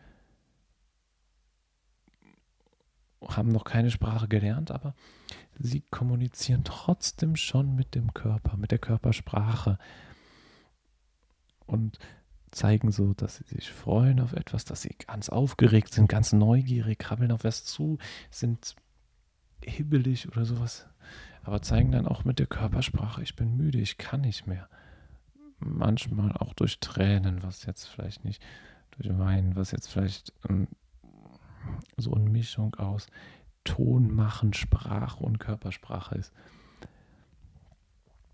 haben 3.26 3.50
noch 3.50 3.64
keine 3.64 3.90
Sprache 3.90 4.28
gelernt, 4.28 4.70
aber 4.70 4.94
sie 5.58 5.80
kommunizieren 5.80 6.64
trotzdem 6.64 7.36
schon 7.36 7.74
mit 7.74 7.94
dem 7.94 8.14
Körper, 8.14 8.56
mit 8.56 8.70
der 8.70 8.78
Körpersprache 8.78 9.78
und 11.66 11.98
zeigen 12.50 12.90
so, 12.90 13.14
dass 13.14 13.36
sie 13.36 13.44
sich 13.44 13.70
freuen 13.70 14.20
auf 14.20 14.32
etwas, 14.32 14.64
dass 14.64 14.82
sie 14.82 14.94
ganz 15.06 15.28
aufgeregt 15.28 15.92
sind, 15.92 16.08
ganz 16.08 16.32
neugierig, 16.32 16.98
krabbeln 16.98 17.32
auf 17.32 17.44
was 17.44 17.64
zu, 17.64 17.98
sind 18.30 18.76
hibbelig 19.64 20.28
oder 20.28 20.44
sowas. 20.44 20.86
Aber 21.42 21.62
zeigen 21.62 21.92
dann 21.92 22.06
auch 22.06 22.24
mit 22.24 22.38
der 22.38 22.46
Körpersprache, 22.46 23.22
ich 23.22 23.36
bin 23.36 23.56
müde, 23.56 23.78
ich 23.78 23.98
kann 23.98 24.20
nicht 24.20 24.46
mehr. 24.46 24.68
Manchmal 25.58 26.32
auch 26.32 26.54
durch 26.54 26.78
Tränen, 26.78 27.42
was 27.42 27.64
jetzt 27.64 27.86
vielleicht 27.86 28.24
nicht, 28.24 28.42
durch 28.92 29.16
Weinen, 29.18 29.56
was 29.56 29.70
jetzt 29.70 29.88
vielleicht 29.88 30.32
ähm, 30.48 30.68
so 31.96 32.14
eine 32.14 32.28
Mischung 32.28 32.74
aus 32.76 33.06
Ton 33.64 34.14
machen, 34.14 34.54
Sprache 34.54 35.22
und 35.22 35.38
Körpersprache 35.38 36.16
ist. 36.16 36.32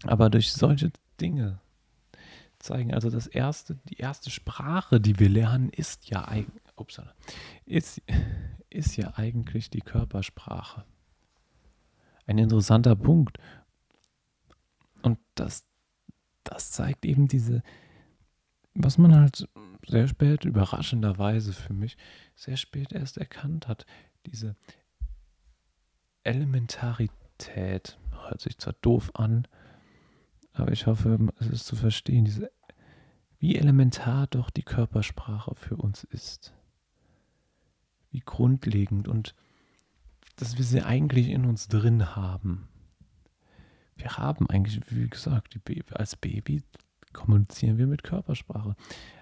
Aber 0.05 0.29
durch 0.29 0.53
solche 0.53 0.92
Dinge 1.20 1.61
zeigen, 2.64 2.92
also 2.94 3.11
das 3.11 3.27
erste, 3.27 3.77
die 3.88 3.98
erste 3.98 4.31
Sprache, 4.31 5.00
die 5.00 5.18
wir 5.18 5.29
lernen, 5.29 5.70
ist 5.70 6.09
ja, 6.09 6.27
ist, 7.66 8.03
ist 8.70 8.96
ja 8.96 9.12
eigentlich 9.16 9.70
die 9.70 9.81
Körpersprache 9.81 10.85
ein 12.27 12.38
interessanter 12.38 12.96
Punkt. 12.96 13.38
Und 15.03 15.18
das, 15.35 15.64
das 16.42 16.70
zeigt 16.70 17.05
eben 17.05 17.29
diese, 17.29 17.62
was 18.74 18.98
man 18.98 19.14
halt 19.14 19.48
sehr 19.87 20.09
spät, 20.09 20.44
überraschenderweise 20.44 21.53
für 21.53 21.74
mich, 21.74 21.96
sehr 22.35 22.57
spät 22.57 22.92
erst 22.92 23.18
erkannt 23.18 23.68
hat. 23.68 23.85
Diese 24.27 24.57
Elementarität, 26.22 27.98
hört 28.11 28.40
sich 28.40 28.59
zwar 28.59 28.74
doof 28.81 29.11
an, 29.14 29.46
aber 30.55 30.73
ich 30.73 30.87
hoffe, 30.87 31.19
es 31.38 31.49
ist 31.49 31.67
zu 31.67 31.77
verstehen, 31.77 32.25
diese, 32.25 32.51
wie 33.38 33.57
elementar 33.57 34.27
doch 34.29 34.51
die 34.51 34.62
Körpersprache 34.62 35.55
für 35.57 35.77
uns 35.77 36.05
ist. 36.05 36.55
Wie 38.11 38.21
grundlegend 38.21 39.09
und 39.09 39.35
dass 40.37 40.57
wir 40.57 40.64
sie 40.64 40.83
eigentlich 40.83 41.29
in 41.29 41.45
uns 41.45 41.69
drin 41.69 42.17
haben. 42.17 42.69
Wir 43.97 44.17
haben 44.17 44.49
eigentlich, 44.49 44.81
wie 44.88 45.09
gesagt, 45.09 45.62
Baby, 45.64 45.93
als 45.93 46.17
Baby 46.17 46.62
kommunizieren 47.12 47.79
wir 47.79 47.87
mit 47.87 48.03
Körpersprache. 48.03 48.75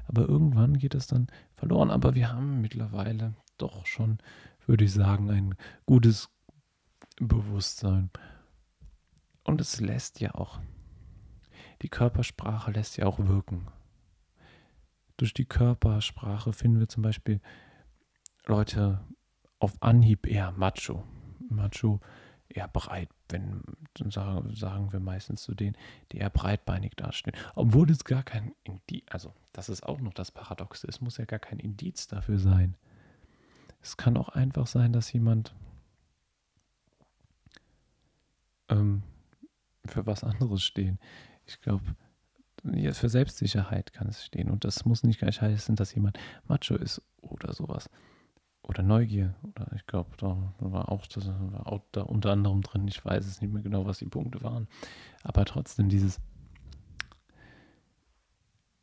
Aber 0.06 0.28
irgendwann 0.28 0.78
geht 0.78 0.94
das 0.94 1.06
dann 1.06 1.28
verloren. 1.54 1.90
Aber 1.90 2.14
wir 2.14 2.32
haben 2.32 2.60
mittlerweile 2.60 3.34
doch 3.58 3.86
schon, 3.86 4.18
würde 4.66 4.84
ich 4.84 4.92
sagen, 4.92 5.30
ein 5.30 5.54
gutes 5.84 6.30
Bewusstsein. 7.16 8.10
Und 9.44 9.60
es 9.60 9.80
lässt 9.80 10.20
ja 10.20 10.34
auch, 10.34 10.60
die 11.82 11.88
Körpersprache 11.88 12.70
lässt 12.70 12.96
ja 12.96 13.06
auch 13.06 13.18
wirken. 13.18 13.66
Durch 15.16 15.34
die 15.34 15.44
Körpersprache 15.44 16.52
finden 16.52 16.80
wir 16.80 16.88
zum 16.88 17.02
Beispiel 17.02 17.40
Leute 18.46 19.00
auf 19.58 19.80
Anhieb 19.80 20.26
eher 20.26 20.52
macho. 20.52 21.04
Macho 21.48 22.00
eher 22.48 22.68
breit, 22.68 23.08
wenn, 23.28 23.62
sagen, 24.10 24.54
sagen 24.54 24.92
wir 24.92 25.00
meistens 25.00 25.42
zu 25.42 25.54
denen, 25.54 25.76
die 26.10 26.18
eher 26.18 26.30
breitbeinig 26.30 26.92
dastehen. 26.96 27.36
Obwohl 27.54 27.90
es 27.90 28.04
gar 28.04 28.22
kein 28.22 28.54
Indiz, 28.64 29.04
also 29.08 29.32
das 29.52 29.68
ist 29.68 29.82
auch 29.84 30.00
noch 30.00 30.14
das 30.14 30.30
Paradoxe, 30.30 30.86
es 30.86 31.00
muss 31.00 31.16
ja 31.16 31.24
gar 31.24 31.38
kein 31.38 31.58
Indiz 31.58 32.08
dafür 32.08 32.38
sein. 32.38 32.76
Es 33.80 33.96
kann 33.96 34.16
auch 34.16 34.28
einfach 34.28 34.66
sein, 34.66 34.92
dass 34.92 35.12
jemand 35.12 35.54
ähm, 38.68 39.02
für 39.84 40.06
was 40.06 40.22
anderes 40.22 40.62
stehen. 40.62 40.98
Ich 41.46 41.60
glaube, 41.60 41.84
für 42.92 43.08
Selbstsicherheit 43.08 43.92
kann 43.92 44.08
es 44.08 44.24
stehen. 44.24 44.50
Und 44.50 44.64
das 44.64 44.84
muss 44.84 45.02
nicht 45.02 45.18
gleich 45.18 45.40
heißen, 45.40 45.76
dass 45.76 45.94
jemand 45.94 46.18
macho 46.46 46.76
ist 46.76 47.02
oder 47.20 47.52
sowas 47.52 47.88
oder 48.62 48.82
Neugier, 48.82 49.34
oder 49.42 49.66
ich 49.74 49.86
glaube, 49.86 50.10
da 50.18 50.54
war 50.58 50.90
auch 50.90 51.06
das 51.06 51.26
war 51.26 51.66
auch 51.66 51.80
da 51.90 52.02
unter 52.02 52.30
anderem 52.30 52.62
drin. 52.62 52.86
Ich 52.86 53.04
weiß 53.04 53.26
es 53.26 53.40
nicht 53.40 53.52
mehr 53.52 53.62
genau, 53.62 53.86
was 53.86 53.98
die 53.98 54.06
Punkte 54.06 54.42
waren. 54.42 54.68
Aber 55.24 55.44
trotzdem, 55.44 55.88
dieses, 55.88 56.20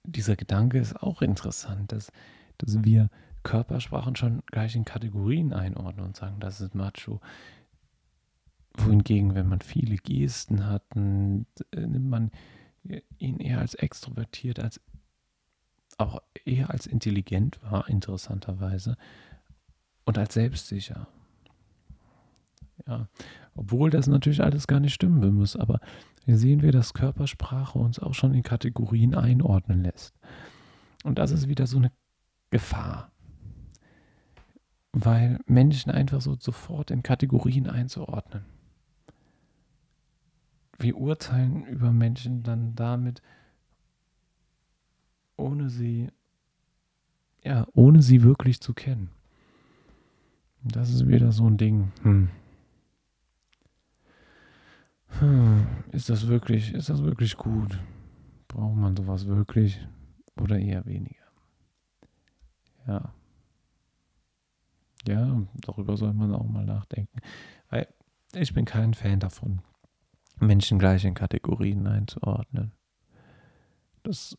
dieser 0.04 0.36
Gedanke 0.36 0.80
ist 0.80 1.02
auch 1.02 1.22
interessant, 1.22 1.92
dass, 1.94 2.12
dass 2.58 2.84
wir 2.84 3.10
Körpersprachen 3.44 4.18
schon 4.18 4.42
gleich 4.48 4.76
in 4.76 4.84
Kategorien 4.84 5.54
einordnen 5.54 6.08
und 6.08 6.18
sagen, 6.18 6.42
das 6.42 6.60
ist 6.60 6.76
Macho. 6.76 7.22
Wohingegen, 8.86 9.36
wenn 9.36 9.48
man 9.48 9.62
viele 9.62 9.98
Gesten 9.98 10.66
hat, 10.66 10.96
nimmt 10.96 12.10
man 12.10 12.32
ihn 13.18 13.40
eher 13.40 13.60
als 13.60 13.76
extrovertiert, 13.76 14.60
als 14.60 14.80
auch 15.98 16.22
eher 16.46 16.70
als 16.70 16.88
intelligent 16.88 17.62
wahr, 17.62 17.90
interessanterweise 17.90 18.96
und 20.06 20.18
als 20.18 20.34
selbstsicher. 20.34 21.08
Ja, 22.88 23.08
obwohl 23.54 23.90
das 23.90 24.08
natürlich 24.08 24.42
alles 24.42 24.66
gar 24.66 24.80
nicht 24.80 24.94
stimmen 24.94 25.34
muss, 25.34 25.58
aber 25.58 25.82
hier 26.24 26.38
sehen 26.38 26.62
wir, 26.62 26.72
dass 26.72 26.94
Körpersprache 26.94 27.78
uns 27.78 28.00
auch 28.00 28.14
schon 28.14 28.34
in 28.34 28.44
Kategorien 28.44 29.14
einordnen 29.14 29.84
lässt. 29.84 30.16
Und 31.04 31.20
das 31.20 31.32
ist 31.32 31.50
wieder 31.50 31.68
so 31.68 31.78
eine 31.78 31.92
Gefahr, 32.50 33.12
weil 34.94 35.40
Menschen 35.46 35.92
einfach 35.92 36.22
so 36.22 36.36
sofort 36.40 36.92
in 36.92 37.04
Kategorien 37.04 37.68
einzuordnen 37.68 38.46
wir 40.80 40.98
urteilen 40.98 41.66
über 41.66 41.92
Menschen 41.92 42.44
dann 42.44 42.76
damit, 42.76 43.22
ohne 45.36 45.70
sie, 45.70 46.10
ja, 47.44 47.68
ohne 47.74 48.02
sie 48.02 48.24
wirklich 48.24 48.62
zu 48.62 48.74
kennen. 48.74 49.10
Das 50.64 50.90
ist 50.90 51.08
wieder 51.08 51.32
so 51.32 51.48
ein 51.48 51.58
Ding. 51.58 51.92
Hm. 52.04 52.30
Hm. 55.20 55.68
Ist 55.92 56.10
das 56.10 56.28
wirklich, 56.28 56.74
ist 56.74 56.90
das 56.90 57.04
wirklich 57.04 57.38
gut? 57.38 57.80
Braucht 58.48 58.76
man 58.76 58.96
sowas 58.96 59.28
wirklich 59.28 59.86
oder 60.40 60.58
eher 60.60 60.86
weniger? 60.86 61.16
Ja. 62.88 63.14
Ja, 65.08 65.42
darüber 65.62 65.96
soll 65.98 66.14
man 66.14 66.34
auch 66.36 66.48
mal 66.48 66.66
nachdenken. 66.66 67.20
Ich 68.34 68.54
bin 68.54 68.66
kein 68.66 68.94
Fan 68.94 69.20
davon. 69.20 69.62
Menschen 70.40 70.80
gleich 70.80 71.06
in 71.06 71.14
Kategorien 71.14 71.88
einzuordnen. 71.88 72.72
Das 74.04 74.38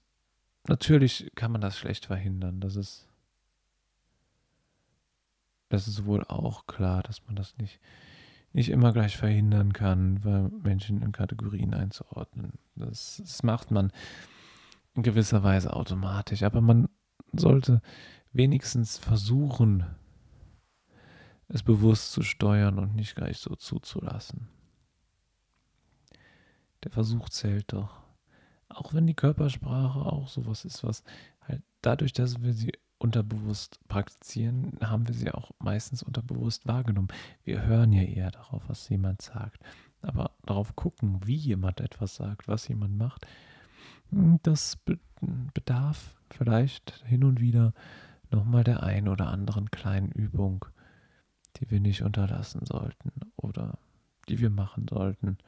natürlich 0.68 1.30
kann 1.34 1.52
man 1.52 1.60
das 1.60 1.78
schlecht 1.78 2.06
verhindern. 2.06 2.60
Das 2.60 2.76
ist 2.76 3.10
das 5.70 5.86
ist 5.86 6.04
wohl 6.04 6.24
auch 6.24 6.66
klar, 6.66 7.02
dass 7.02 7.24
man 7.26 7.36
das 7.36 7.56
nicht, 7.56 7.80
nicht 8.52 8.68
immer 8.68 8.92
gleich 8.92 9.16
verhindern 9.16 9.72
kann, 9.72 10.22
weil 10.24 10.50
Menschen 10.62 11.00
in 11.00 11.12
Kategorien 11.12 11.74
einzuordnen. 11.74 12.58
Das, 12.74 13.22
das 13.22 13.42
macht 13.44 13.70
man 13.70 13.92
in 14.94 15.04
gewisser 15.04 15.44
Weise 15.44 15.72
automatisch. 15.72 16.42
Aber 16.42 16.60
man 16.60 16.88
sollte 17.32 17.80
wenigstens 18.32 18.98
versuchen, 18.98 19.86
es 21.46 21.62
bewusst 21.62 22.12
zu 22.12 22.22
steuern 22.22 22.78
und 22.78 22.96
nicht 22.96 23.14
gleich 23.14 23.38
so 23.38 23.54
zuzulassen. 23.54 24.48
Der 26.84 26.90
Versuch 26.90 27.28
zählt 27.28 27.72
doch. 27.72 28.00
Auch 28.68 28.94
wenn 28.94 29.06
die 29.06 29.14
Körpersprache 29.14 30.00
auch 30.00 30.28
sowas 30.28 30.64
ist, 30.64 30.84
was 30.84 31.02
halt 31.40 31.62
dadurch, 31.82 32.12
dass 32.12 32.42
wir 32.42 32.52
sie 32.52 32.72
unterbewusst 32.98 33.80
praktizieren, 33.88 34.78
haben 34.82 35.08
wir 35.08 35.14
sie 35.14 35.30
auch 35.30 35.50
meistens 35.58 36.02
unterbewusst 36.02 36.66
wahrgenommen. 36.66 37.08
Wir 37.44 37.62
hören 37.62 37.92
ja 37.92 38.02
eher 38.02 38.30
darauf, 38.30 38.62
was 38.68 38.88
jemand 38.88 39.22
sagt. 39.22 39.60
Aber 40.02 40.32
darauf 40.44 40.76
gucken, 40.76 41.20
wie 41.26 41.36
jemand 41.36 41.80
etwas 41.80 42.16
sagt, 42.16 42.46
was 42.46 42.68
jemand 42.68 42.96
macht, 42.96 43.26
hm, 44.10 44.38
das 44.42 44.78
bedarf 45.54 46.16
vielleicht 46.30 47.02
hin 47.06 47.24
und 47.24 47.40
wieder 47.40 47.74
nochmal 48.30 48.64
der 48.64 48.82
ein 48.82 49.08
oder 49.08 49.28
anderen 49.28 49.70
kleinen 49.70 50.12
Übung, 50.12 50.64
die 51.56 51.70
wir 51.70 51.80
nicht 51.80 52.02
unterlassen 52.02 52.64
sollten 52.64 53.12
oder 53.36 53.78
die 54.28 54.40
wir 54.40 54.50
machen 54.50 54.86
sollten. 54.88 55.38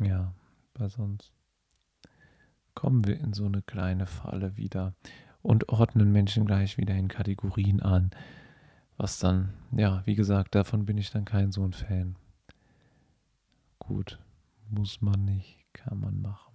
Ja, 0.00 0.34
weil 0.74 0.90
sonst 0.90 1.32
kommen 2.74 3.06
wir 3.06 3.18
in 3.20 3.32
so 3.32 3.46
eine 3.46 3.62
kleine 3.62 4.06
Falle 4.06 4.56
wieder 4.56 4.94
und 5.42 5.68
ordnen 5.68 6.12
Menschen 6.12 6.46
gleich 6.46 6.76
wieder 6.78 6.94
in 6.94 7.08
Kategorien 7.08 7.80
an. 7.80 8.10
Was 8.96 9.18
dann, 9.18 9.52
ja, 9.72 10.02
wie 10.06 10.14
gesagt, 10.14 10.54
davon 10.54 10.86
bin 10.86 10.98
ich 10.98 11.10
dann 11.10 11.24
kein 11.24 11.52
so 11.52 11.64
ein 11.64 11.72
Fan. 11.72 12.16
Gut, 13.78 14.18
muss 14.70 15.00
man 15.00 15.24
nicht, 15.24 15.58
kann 15.72 16.00
man 16.00 16.20
machen 16.20 16.54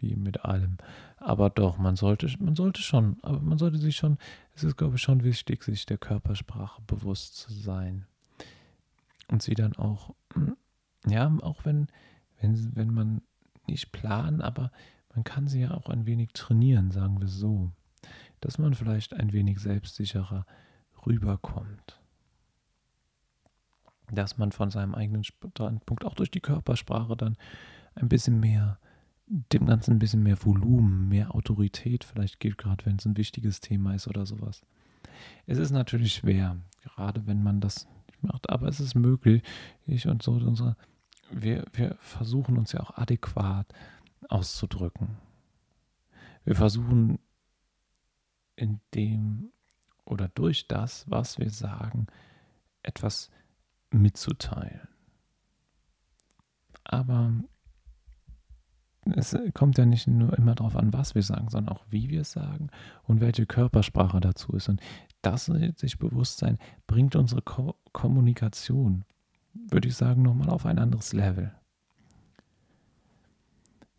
wie 0.00 0.16
mit 0.16 0.44
allem. 0.44 0.78
Aber 1.16 1.50
doch, 1.50 1.78
man 1.78 1.96
sollte, 1.96 2.32
man 2.38 2.56
sollte 2.56 2.82
schon, 2.82 3.18
aber 3.22 3.40
man 3.40 3.58
sollte 3.58 3.78
sich 3.78 3.96
schon, 3.96 4.18
es 4.54 4.64
ist, 4.64 4.76
glaube 4.76 4.96
ich, 4.96 5.02
schon 5.02 5.24
wichtig, 5.24 5.64
sich 5.64 5.86
der 5.86 5.98
Körpersprache 5.98 6.80
bewusst 6.86 7.36
zu 7.36 7.52
sein. 7.52 8.06
Und 9.28 9.42
sie 9.42 9.54
dann 9.54 9.76
auch, 9.76 10.14
ja, 11.08 11.34
auch 11.42 11.64
wenn, 11.64 11.88
wenn, 12.40 12.76
wenn 12.76 12.92
man 12.92 13.22
nicht 13.66 13.92
planen, 13.92 14.40
aber 14.40 14.70
man 15.14 15.24
kann 15.24 15.48
sie 15.48 15.60
ja 15.60 15.72
auch 15.72 15.88
ein 15.88 16.06
wenig 16.06 16.32
trainieren, 16.32 16.90
sagen 16.90 17.20
wir 17.20 17.28
so. 17.28 17.72
Dass 18.40 18.58
man 18.58 18.74
vielleicht 18.74 19.14
ein 19.14 19.32
wenig 19.32 19.58
selbstsicherer 19.58 20.46
rüberkommt. 21.06 22.00
Dass 24.10 24.38
man 24.38 24.52
von 24.52 24.70
seinem 24.70 24.94
eigenen 24.94 25.24
Standpunkt 25.24 26.04
auch 26.04 26.14
durch 26.14 26.30
die 26.30 26.40
Körpersprache 26.40 27.16
dann 27.16 27.36
ein 27.94 28.08
bisschen 28.08 28.40
mehr 28.40 28.78
dem 29.28 29.66
Ganzen 29.66 29.92
ein 29.92 29.98
bisschen 29.98 30.22
mehr 30.22 30.42
Volumen, 30.42 31.08
mehr 31.08 31.34
Autorität 31.34 32.04
vielleicht 32.04 32.40
gibt, 32.40 32.58
gerade 32.58 32.86
wenn 32.86 32.96
es 32.96 33.04
ein 33.04 33.16
wichtiges 33.16 33.60
Thema 33.60 33.94
ist 33.94 34.08
oder 34.08 34.24
sowas. 34.24 34.62
Es 35.46 35.58
ist 35.58 35.70
natürlich 35.70 36.14
schwer, 36.14 36.56
gerade 36.82 37.26
wenn 37.26 37.42
man 37.42 37.60
das 37.60 37.86
nicht 38.06 38.22
macht, 38.22 38.48
aber 38.50 38.68
es 38.68 38.80
ist 38.80 38.94
möglich. 38.94 39.42
Ich 39.86 40.06
und 40.06 40.22
so, 40.22 40.32
unsere, 40.32 40.76
wir, 41.30 41.64
wir 41.72 41.96
versuchen 42.00 42.58
uns 42.58 42.72
ja 42.72 42.80
auch 42.80 42.96
adäquat 42.96 43.72
auszudrücken. 44.28 45.18
Wir 46.44 46.56
versuchen 46.56 47.18
in 48.56 48.80
dem 48.94 49.50
oder 50.04 50.28
durch 50.28 50.66
das, 50.66 51.08
was 51.10 51.38
wir 51.38 51.50
sagen, 51.50 52.06
etwas 52.82 53.30
mitzuteilen. 53.90 54.88
Aber 56.84 57.32
es 59.16 59.36
kommt 59.54 59.78
ja 59.78 59.86
nicht 59.86 60.06
nur 60.06 60.36
immer 60.36 60.54
darauf 60.54 60.76
an, 60.76 60.92
was 60.92 61.14
wir 61.14 61.22
sagen, 61.22 61.48
sondern 61.48 61.74
auch 61.74 61.84
wie 61.90 62.08
wir 62.08 62.22
es 62.22 62.32
sagen 62.32 62.70
und 63.04 63.20
welche 63.20 63.46
Körpersprache 63.46 64.20
dazu 64.20 64.52
ist. 64.52 64.68
Und 64.68 64.80
das 65.22 65.46
sich 65.46 65.98
bewusst 65.98 66.38
sein, 66.38 66.58
bringt 66.86 67.16
unsere 67.16 67.42
Ko 67.42 67.74
Kommunikation, 67.92 69.04
würde 69.54 69.88
ich 69.88 69.96
sagen, 69.96 70.22
nochmal 70.22 70.50
auf 70.50 70.66
ein 70.66 70.78
anderes 70.78 71.12
Level. 71.12 71.54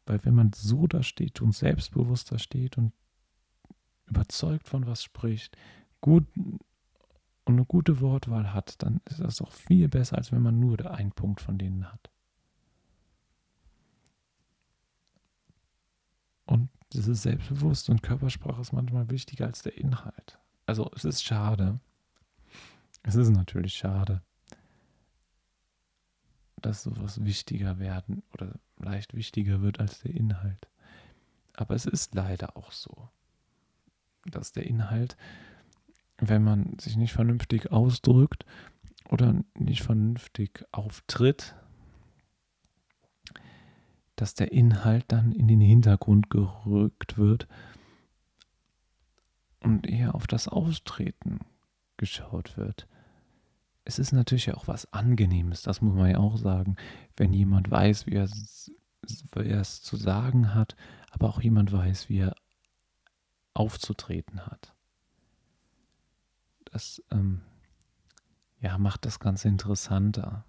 Weil 0.05 0.23
wenn 0.25 0.33
man 0.33 0.53
so 0.53 0.87
da 0.87 1.03
steht 1.03 1.41
und 1.41 1.53
selbstbewusster 1.53 2.39
steht 2.39 2.77
und 2.77 2.93
überzeugt 4.07 4.67
von 4.67 4.87
was 4.87 5.03
spricht, 5.03 5.55
gut 6.01 6.25
und 7.45 7.55
eine 7.55 7.65
gute 7.65 7.99
Wortwahl 8.01 8.53
hat, 8.53 8.81
dann 8.81 9.01
ist 9.05 9.19
das 9.19 9.37
doch 9.37 9.51
viel 9.51 9.87
besser, 9.87 10.17
als 10.17 10.31
wenn 10.31 10.41
man 10.41 10.59
nur 10.59 10.79
einen 10.91 11.11
Punkt 11.11 11.41
von 11.41 11.57
denen 11.57 11.91
hat. 11.91 12.09
Und 16.45 16.69
ist 16.93 17.05
selbstbewusst 17.21 17.89
und 17.89 18.01
Körpersprache 18.01 18.61
ist 18.61 18.73
manchmal 18.73 19.09
wichtiger 19.11 19.45
als 19.45 19.61
der 19.61 19.77
Inhalt. 19.77 20.39
Also 20.65 20.89
es 20.95 21.05
ist 21.05 21.23
schade. 21.23 21.79
Es 23.03 23.15
ist 23.15 23.29
natürlich 23.29 23.73
schade, 23.73 24.23
dass 26.61 26.83
sowas 26.83 27.23
wichtiger 27.23 27.79
werden 27.79 28.23
oder 28.33 28.59
leicht 28.77 29.13
wichtiger 29.13 29.61
wird 29.61 29.79
als 29.79 30.01
der 30.01 30.13
Inhalt. 30.13 30.67
Aber 31.53 31.75
es 31.75 31.85
ist 31.85 32.15
leider 32.15 32.55
auch 32.55 32.71
so, 32.71 33.09
dass 34.25 34.51
der 34.51 34.65
Inhalt, 34.65 35.17
wenn 36.17 36.43
man 36.43 36.77
sich 36.79 36.95
nicht 36.95 37.13
vernünftig 37.13 37.71
ausdrückt 37.71 38.45
oder 39.09 39.43
nicht 39.55 39.83
vernünftig 39.83 40.65
auftritt, 40.71 41.55
dass 44.15 44.35
der 44.35 44.51
Inhalt 44.51 45.05
dann 45.07 45.31
in 45.31 45.47
den 45.47 45.61
Hintergrund 45.61 46.29
gerückt 46.29 47.17
wird 47.17 47.47
und 49.61 49.87
eher 49.87 50.15
auf 50.15 50.27
das 50.27 50.47
Austreten 50.47 51.39
geschaut 51.97 52.57
wird. 52.57 52.87
Es 53.89 53.97
ist 53.97 54.11
natürlich 54.11 54.53
auch 54.53 54.67
was 54.67 54.93
Angenehmes, 54.93 55.63
das 55.63 55.81
muss 55.81 55.95
man 55.95 56.11
ja 56.11 56.19
auch 56.19 56.37
sagen, 56.37 56.75
wenn 57.17 57.33
jemand 57.33 57.71
weiß, 57.71 58.05
wie 58.05 58.13
er 58.13 58.25
es, 58.25 58.71
wie 59.33 59.49
er 59.49 59.61
es 59.61 59.81
zu 59.81 59.95
sagen 59.95 60.53
hat, 60.53 60.75
aber 61.09 61.27
auch 61.27 61.41
jemand 61.41 61.71
weiß, 61.71 62.07
wie 62.07 62.19
er 62.19 62.35
aufzutreten 63.55 64.45
hat. 64.45 64.75
Das 66.65 67.01
ähm, 67.09 67.41
ja, 68.61 68.77
macht 68.77 69.07
das 69.07 69.19
Ganze 69.19 69.47
interessanter 69.47 70.45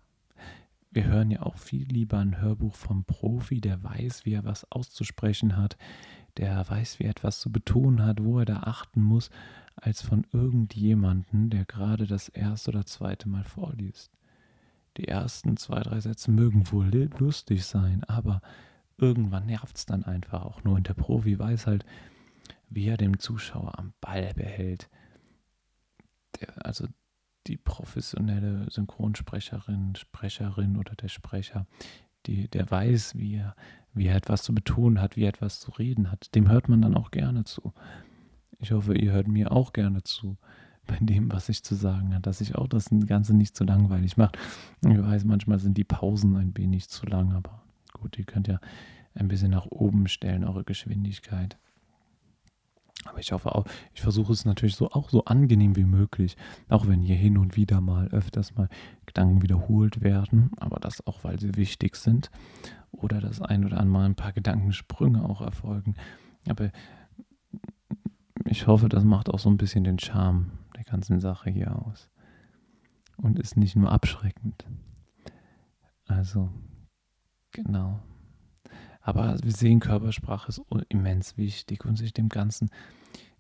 wir 0.91 1.05
hören 1.05 1.31
ja 1.31 1.43
auch 1.43 1.57
viel 1.57 1.87
lieber 1.87 2.19
ein 2.19 2.41
Hörbuch 2.41 2.75
vom 2.75 3.05
Profi, 3.05 3.61
der 3.61 3.83
weiß, 3.83 4.25
wie 4.25 4.35
er 4.35 4.45
was 4.45 4.71
auszusprechen 4.73 5.57
hat, 5.57 5.77
der 6.37 6.69
weiß, 6.69 6.99
wie 6.99 7.05
er 7.05 7.11
etwas 7.11 7.41
zu 7.41 7.53
betonen 7.53 8.05
hat, 8.05 8.23
wo 8.23 8.41
er 8.41 8.45
da 8.45 8.61
achten 8.65 9.01
muss, 9.01 9.31
als 9.77 10.03
von 10.03 10.27
irgendjemanden, 10.33 11.51
der 11.51 11.65
gerade 11.65 12.07
das 12.07 12.29
erste 12.29 12.71
oder 12.71 12.87
zweite 12.87 13.29
Mal 13.29 13.45
vorliest. 13.45 14.11
Die 14.97 15.09
ersten 15.09 15.57
zwei, 15.57 15.81
drei 15.81 16.01
Sätze 16.01 16.31
mögen 16.31 16.71
wohl 16.73 16.91
lustig 17.19 17.65
sein, 17.65 18.05
aber 18.05 18.43
irgendwann 18.99 19.47
nervt 19.47 19.77
es 19.77 19.87
dann 19.87 20.05
einfach 20.05 20.43
auch 20.43 20.65
nur. 20.65 20.75
Und 20.75 20.89
der 20.89 20.95
Profi 20.95 21.39
weiß 21.39 21.67
halt, 21.67 21.85
wie 22.69 22.87
er 22.87 22.97
dem 22.97 23.19
Zuschauer 23.19 23.79
am 23.79 23.93
Ball 24.01 24.35
behält. 24.35 24.91
Der, 26.41 26.67
also 26.67 26.87
die 27.51 27.57
professionelle 27.57 28.71
Synchronsprecherin, 28.71 29.97
Sprecherin 29.97 30.77
oder 30.77 30.95
der 30.95 31.09
Sprecher, 31.09 31.67
die, 32.27 32.49
der 32.49 32.71
weiß, 32.71 33.17
wie 33.17 33.37
er, 33.37 33.57
wie 33.93 34.07
er 34.07 34.15
etwas 34.15 34.43
zu 34.43 34.55
betonen 34.55 35.01
hat, 35.01 35.17
wie 35.17 35.25
er 35.25 35.31
etwas 35.31 35.59
zu 35.59 35.73
reden 35.73 36.13
hat. 36.13 36.35
Dem 36.35 36.49
hört 36.49 36.69
man 36.69 36.81
dann 36.81 36.97
auch 36.97 37.11
gerne 37.11 37.45
zu. 37.45 37.73
Ich 38.59 38.71
hoffe, 38.71 38.97
ihr 38.97 39.13
hört 39.13 39.27
mir 39.27 39.51
auch 39.51 39.73
gerne 39.73 40.05
zu 40.05 40.39
bei 40.87 40.97
dem, 41.01 41.33
was 41.33 41.49
ich 41.49 41.65
zu 41.65 41.75
sagen 41.75 42.13
habe, 42.13 42.23
dass 42.23 42.41
ich 42.41 42.55
auch 42.55 42.69
das 42.69 42.89
Ganze 43.07 43.35
nicht 43.35 43.57
zu 43.57 43.65
langweilig 43.65 44.17
mache. 44.17 44.33
Ich 44.83 44.99
weiß, 44.99 45.25
manchmal 45.25 45.59
sind 45.59 45.77
die 45.77 45.85
Pausen 45.85 46.37
ein 46.37 46.57
wenig 46.57 46.89
zu 46.89 47.07
lang, 47.07 47.33
aber 47.33 47.63
gut, 47.93 48.17
ihr 48.19 48.25
könnt 48.25 48.49
ja 48.49 48.61
ein 49.15 49.29
bisschen 49.29 49.51
nach 49.51 49.67
oben 49.67 50.07
stellen, 50.07 50.45
eure 50.45 50.65
Geschwindigkeit. 50.65 51.59
Aber 53.05 53.19
ich 53.19 53.33
hoffe 53.33 53.55
auch, 53.55 53.65
ich 53.95 54.03
versuche 54.03 54.33
es 54.33 54.45
natürlich 54.45 54.77
so 54.77 54.91
auch 54.91 55.09
so 55.09 55.25
angenehm 55.25 55.77
wie 55.77 55.85
möglich. 55.85 56.37
Auch 56.69 56.87
wenn 56.87 57.01
hier 57.01 57.17
hin 57.17 57.39
und 57.39 57.57
wieder 57.57 57.81
mal 57.81 58.09
öfters 58.09 58.55
mal 58.55 58.69
Gedanken 59.07 59.43
wiederholt 59.43 60.03
werden, 60.03 60.51
aber 60.59 60.79
das 60.81 61.07
auch, 61.07 61.25
weil 61.25 61.41
sie 61.41 61.57
wichtig 61.57 61.97
sind. 61.97 62.31
Oder 62.93 63.21
das 63.21 63.41
ein 63.41 63.65
oder 63.65 63.79
andere 63.79 63.93
Mal 63.93 64.05
ein 64.05 64.17
paar 64.17 64.33
Gedankensprünge 64.33 65.25
auch 65.25 65.41
erfolgen. 65.41 65.95
Aber 66.49 66.71
ich 68.45 68.67
hoffe, 68.67 68.89
das 68.89 69.05
macht 69.05 69.31
auch 69.31 69.39
so 69.39 69.49
ein 69.49 69.57
bisschen 69.57 69.85
den 69.85 69.99
Charme 69.99 70.53
der 70.77 70.85
ganzen 70.85 71.21
Sache 71.21 71.51
hier 71.51 71.75
aus. 71.75 72.11
Und 73.17 73.39
ist 73.39 73.57
nicht 73.57 73.77
nur 73.77 73.93
abschreckend. 73.93 74.67
Also, 76.07 76.51
genau. 77.53 78.01
Aber 79.01 79.37
wir 79.43 79.53
sehen, 79.53 79.81
Körpersprache 79.81 80.49
ist 80.49 80.63
immens 80.89 81.37
wichtig 81.37 81.85
und 81.85 81.97
sich 81.97 82.13
dem 82.13 82.29
Ganzen, 82.29 82.71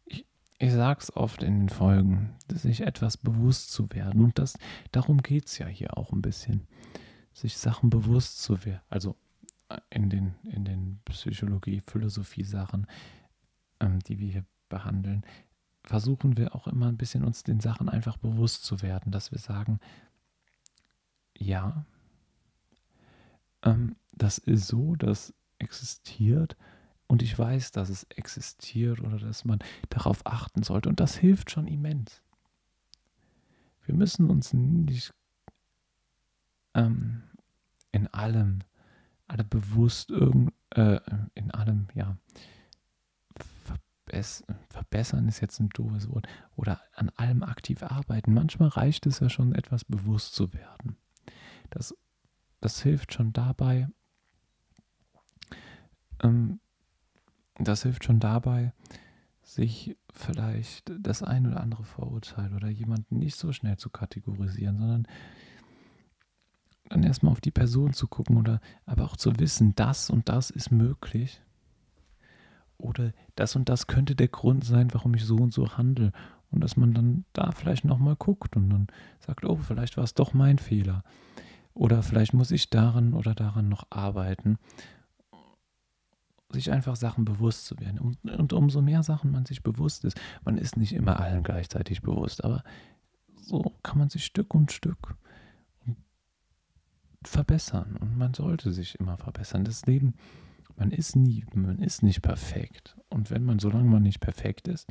ich, 0.07 0.27
ich 0.59 0.73
sage 0.73 1.01
es 1.01 1.15
oft 1.15 1.43
in 1.43 1.61
den 1.61 1.69
Folgen, 1.69 2.35
sich 2.49 2.81
etwas 2.81 3.17
bewusst 3.17 3.73
zu 3.73 3.91
werden. 3.93 4.25
Und 4.25 4.39
das, 4.39 4.59
darum 4.91 5.19
geht 5.23 5.47
es 5.47 5.59
ja 5.59 5.67
hier 5.67 5.97
auch 5.97 6.13
ein 6.13 6.23
bisschen. 6.23 6.67
Sich 7.33 7.59
Sachen 7.59 7.91
bewusst 7.91 8.43
zu 8.43 8.65
werden. 8.65 8.83
Also 8.89 9.17
äh, 9.69 9.79
in 9.91 10.09
den, 10.09 10.35
in 10.45 10.65
den 10.65 11.01
Psychologie, 11.05 11.83
Philosophie-Sachen, 11.87 12.87
ähm, 13.81 13.99
die 14.01 14.19
wir 14.19 14.33
hier 14.33 14.45
behandeln, 14.69 15.25
versuchen 15.85 16.37
wir 16.37 16.55
auch 16.55 16.67
immer 16.67 16.89
ein 16.89 16.97
bisschen 16.97 17.25
uns 17.25 17.43
den 17.43 17.61
Sachen 17.61 17.89
einfach 17.89 18.17
bewusst 18.17 18.65
zu 18.65 18.83
werden, 18.83 19.13
dass 19.13 19.33
wir 19.33 19.39
sagen, 19.39 19.79
ja, 21.37 21.85
ähm, 23.63 23.97
das 24.13 24.39
ist 24.39 24.67
so, 24.67 24.95
das 24.97 25.33
existiert 25.61 26.57
und 27.07 27.23
ich 27.23 27.39
weiß, 27.39 27.73
dass 27.73 27.89
es 27.89 28.05
existiert 28.05 29.01
oder 29.01 29.19
dass 29.19 29.45
man 29.45 29.59
darauf 29.89 30.27
achten 30.27 30.63
sollte 30.63 30.89
und 30.89 31.01
das 31.01 31.17
hilft 31.17 31.51
schon 31.51 31.67
immens. 31.67 32.23
Wir 33.85 33.95
müssen 33.95 34.31
uns 34.31 34.53
nicht 34.53 35.13
ähm, 36.75 37.23
in 37.93 38.07
allem, 38.09 38.61
alle 39.27 39.45
bewusst 39.45 40.11
irgend, 40.11 40.53
äh, 40.71 41.01
in 41.35 41.51
allem, 41.51 41.89
ja, 41.95 42.17
verbessern 44.69 45.29
ist 45.29 45.41
jetzt 45.41 45.61
ein 45.61 45.69
doofes 45.71 46.09
Wort, 46.09 46.27
oder 46.57 46.81
an 46.95 47.11
allem 47.17 47.43
aktiv 47.43 47.83
arbeiten. 47.83 48.35
Manchmal 48.35 48.69
reicht 48.69 49.07
es 49.07 49.21
ja 49.21 49.29
schon, 49.29 49.55
etwas 49.55 49.85
bewusst 49.85 50.35
zu 50.35 50.53
werden. 50.53 50.97
Das, 51.71 51.95
das 52.61 52.83
hilft 52.83 53.15
schon 53.15 53.33
dabei, 53.33 53.89
das 57.59 57.83
hilft 57.83 58.05
schon 58.05 58.21
dabei, 58.21 58.73
sich 59.43 59.97
vielleicht 60.13 60.93
das 60.99 61.23
ein 61.23 61.47
oder 61.47 61.61
andere 61.61 61.85
Vorurteil 61.85 62.53
oder 62.55 62.69
jemanden 62.69 63.19
nicht 63.19 63.37
so 63.37 63.53
schnell 63.53 63.77
zu 63.77 63.91
kategorisieren, 63.91 64.79
sondern 64.79 65.07
dann 66.89 67.03
erstmal 67.03 67.33
auf 67.33 67.41
die 67.41 67.51
Person 67.51 67.93
zu 67.93 68.09
gucken 68.09 68.37
oder 68.37 68.61
aber 68.85 69.05
auch 69.05 69.17
zu 69.17 69.39
wissen, 69.39 69.75
das 69.77 70.11
und 70.11 70.29
das 70.29 70.51
ist 70.51 70.71
möglich 70.71 71.41
oder 72.79 73.13
das 73.37 73.57
und 73.57 73.69
das 73.69 73.87
könnte 73.87 74.17
der 74.17 74.29
Grund 74.29 74.65
sein, 74.65 74.93
warum 74.93 75.15
ich 75.15 75.25
so 75.25 75.37
und 75.37 75.53
so 75.53 75.77
handle. 75.77 76.13
Und 76.51 76.65
dass 76.65 76.77
man 76.77 76.95
dann 76.95 77.25
da 77.33 77.53
vielleicht 77.53 77.85
nochmal 77.85 78.17
guckt 78.17 78.57
und 78.57 78.71
dann 78.71 78.89
sagt, 79.21 79.45
oh, 79.45 79.57
vielleicht 79.57 79.97
war 79.97 80.03
es 80.03 80.15
doch 80.15 80.35
mein 80.35 80.59
Fehler. 80.59 81.05
Oder 81.75 82.03
vielleicht 82.03 82.35
muss 82.35 82.51
ich 82.51 82.71
daran 82.71 83.15
oder 83.15 83.35
daran 83.37 83.69
noch 83.69 83.87
arbeiten 83.91 84.59
sich 86.53 86.71
einfach 86.71 86.97
Sachen 86.97 87.25
bewusst 87.25 87.67
zu 87.67 87.79
werden. 87.79 87.99
Und, 87.99 88.19
und, 88.25 88.53
umso 88.53 88.83
mehr 88.83 89.03
Sachen 89.03 89.31
man 89.31 89.47
sich 89.47 89.63
bewusst 89.63 90.05
ist, 90.05 90.21
man 90.45 90.59
ist 90.59 90.77
nicht 90.77 90.93
immer 90.93 91.21
allen 91.21 91.43
gleichzeitig 91.43 92.03
bewusst, 92.03 92.45
aber 92.45 92.65
so 93.41 93.75
kann 93.83 93.99
man 93.99 94.11
sich 94.11 94.25
Stück 94.25 94.55
und 94.55 94.73
Stück 94.73 95.17
verbessern. 97.25 97.97
Und 98.01 98.17
man 98.17 98.35
sollte 98.35 98.73
sich 98.73 98.99
immer 98.99 99.17
verbessern. 99.17 99.65
Das 99.65 99.87
Leben, 99.87 100.15
man 100.77 100.91
ist 100.91 101.17
nie, 101.17 101.45
man 101.55 101.79
ist 101.79 102.03
nicht 102.03 102.23
perfekt. 102.23 102.97
Und 103.09 103.31
wenn 103.31 103.45
man, 103.45 103.59
solange 103.59 103.89
man 103.89 104.03
nicht 104.03 104.21
perfekt 104.21 104.69
ist, 104.69 104.89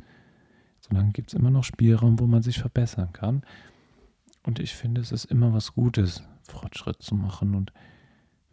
solange 0.80 1.12
gibt 1.12 1.30
es 1.30 1.34
immer 1.34 1.50
noch 1.50 1.64
Spielraum, 1.64 2.18
wo 2.20 2.26
man 2.26 2.42
sich 2.42 2.58
verbessern 2.58 3.12
kann. 3.12 3.42
Und 4.42 4.58
ich 4.58 4.74
finde, 4.74 5.00
es 5.00 5.12
ist 5.12 5.26
immer 5.26 5.52
was 5.52 5.74
Gutes, 5.74 6.22
Fortschritt 6.42 7.02
zu 7.02 7.14
machen 7.14 7.54
und 7.54 7.72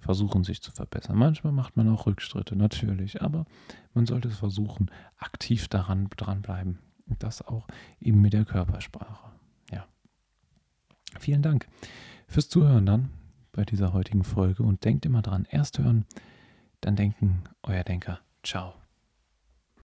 versuchen, 0.08 0.46
sich 0.46 0.62
zu 0.62 0.72
verbessern. 0.72 1.18
Manchmal 1.18 1.52
macht 1.52 1.76
man 1.76 1.90
auch 1.90 2.06
Rückschritte, 2.06 2.56
natürlich, 2.56 3.22
aber 3.22 3.46
man 3.94 4.06
sollte 4.06 4.30
es 4.30 4.38
versuchen, 4.38 4.90
aktiv 5.18 5.68
daran 5.68 6.08
dranbleiben. 6.16 6.80
Und 7.08 7.22
das 7.24 7.42
auch 7.42 7.68
eben 8.00 8.22
mit 8.22 8.32
der 8.32 8.46
Körpersprache. 8.46 9.32
Ja. 9.70 9.86
Vielen 11.20 11.42
Dank 11.42 11.68
fürs 12.28 12.48
Zuhören 12.48 12.86
dann 12.86 13.10
bei 13.52 13.66
dieser 13.66 13.92
heutigen 13.92 14.24
Folge 14.24 14.64
und 14.64 14.86
denkt 14.86 15.06
immer 15.06 15.22
dran, 15.22 15.46
erst 15.50 15.78
hören, 15.78 16.06
dann 16.80 16.96
denken, 16.96 17.44
euer 17.64 17.84
Denker. 17.84 18.20
Ciao. 18.44 18.76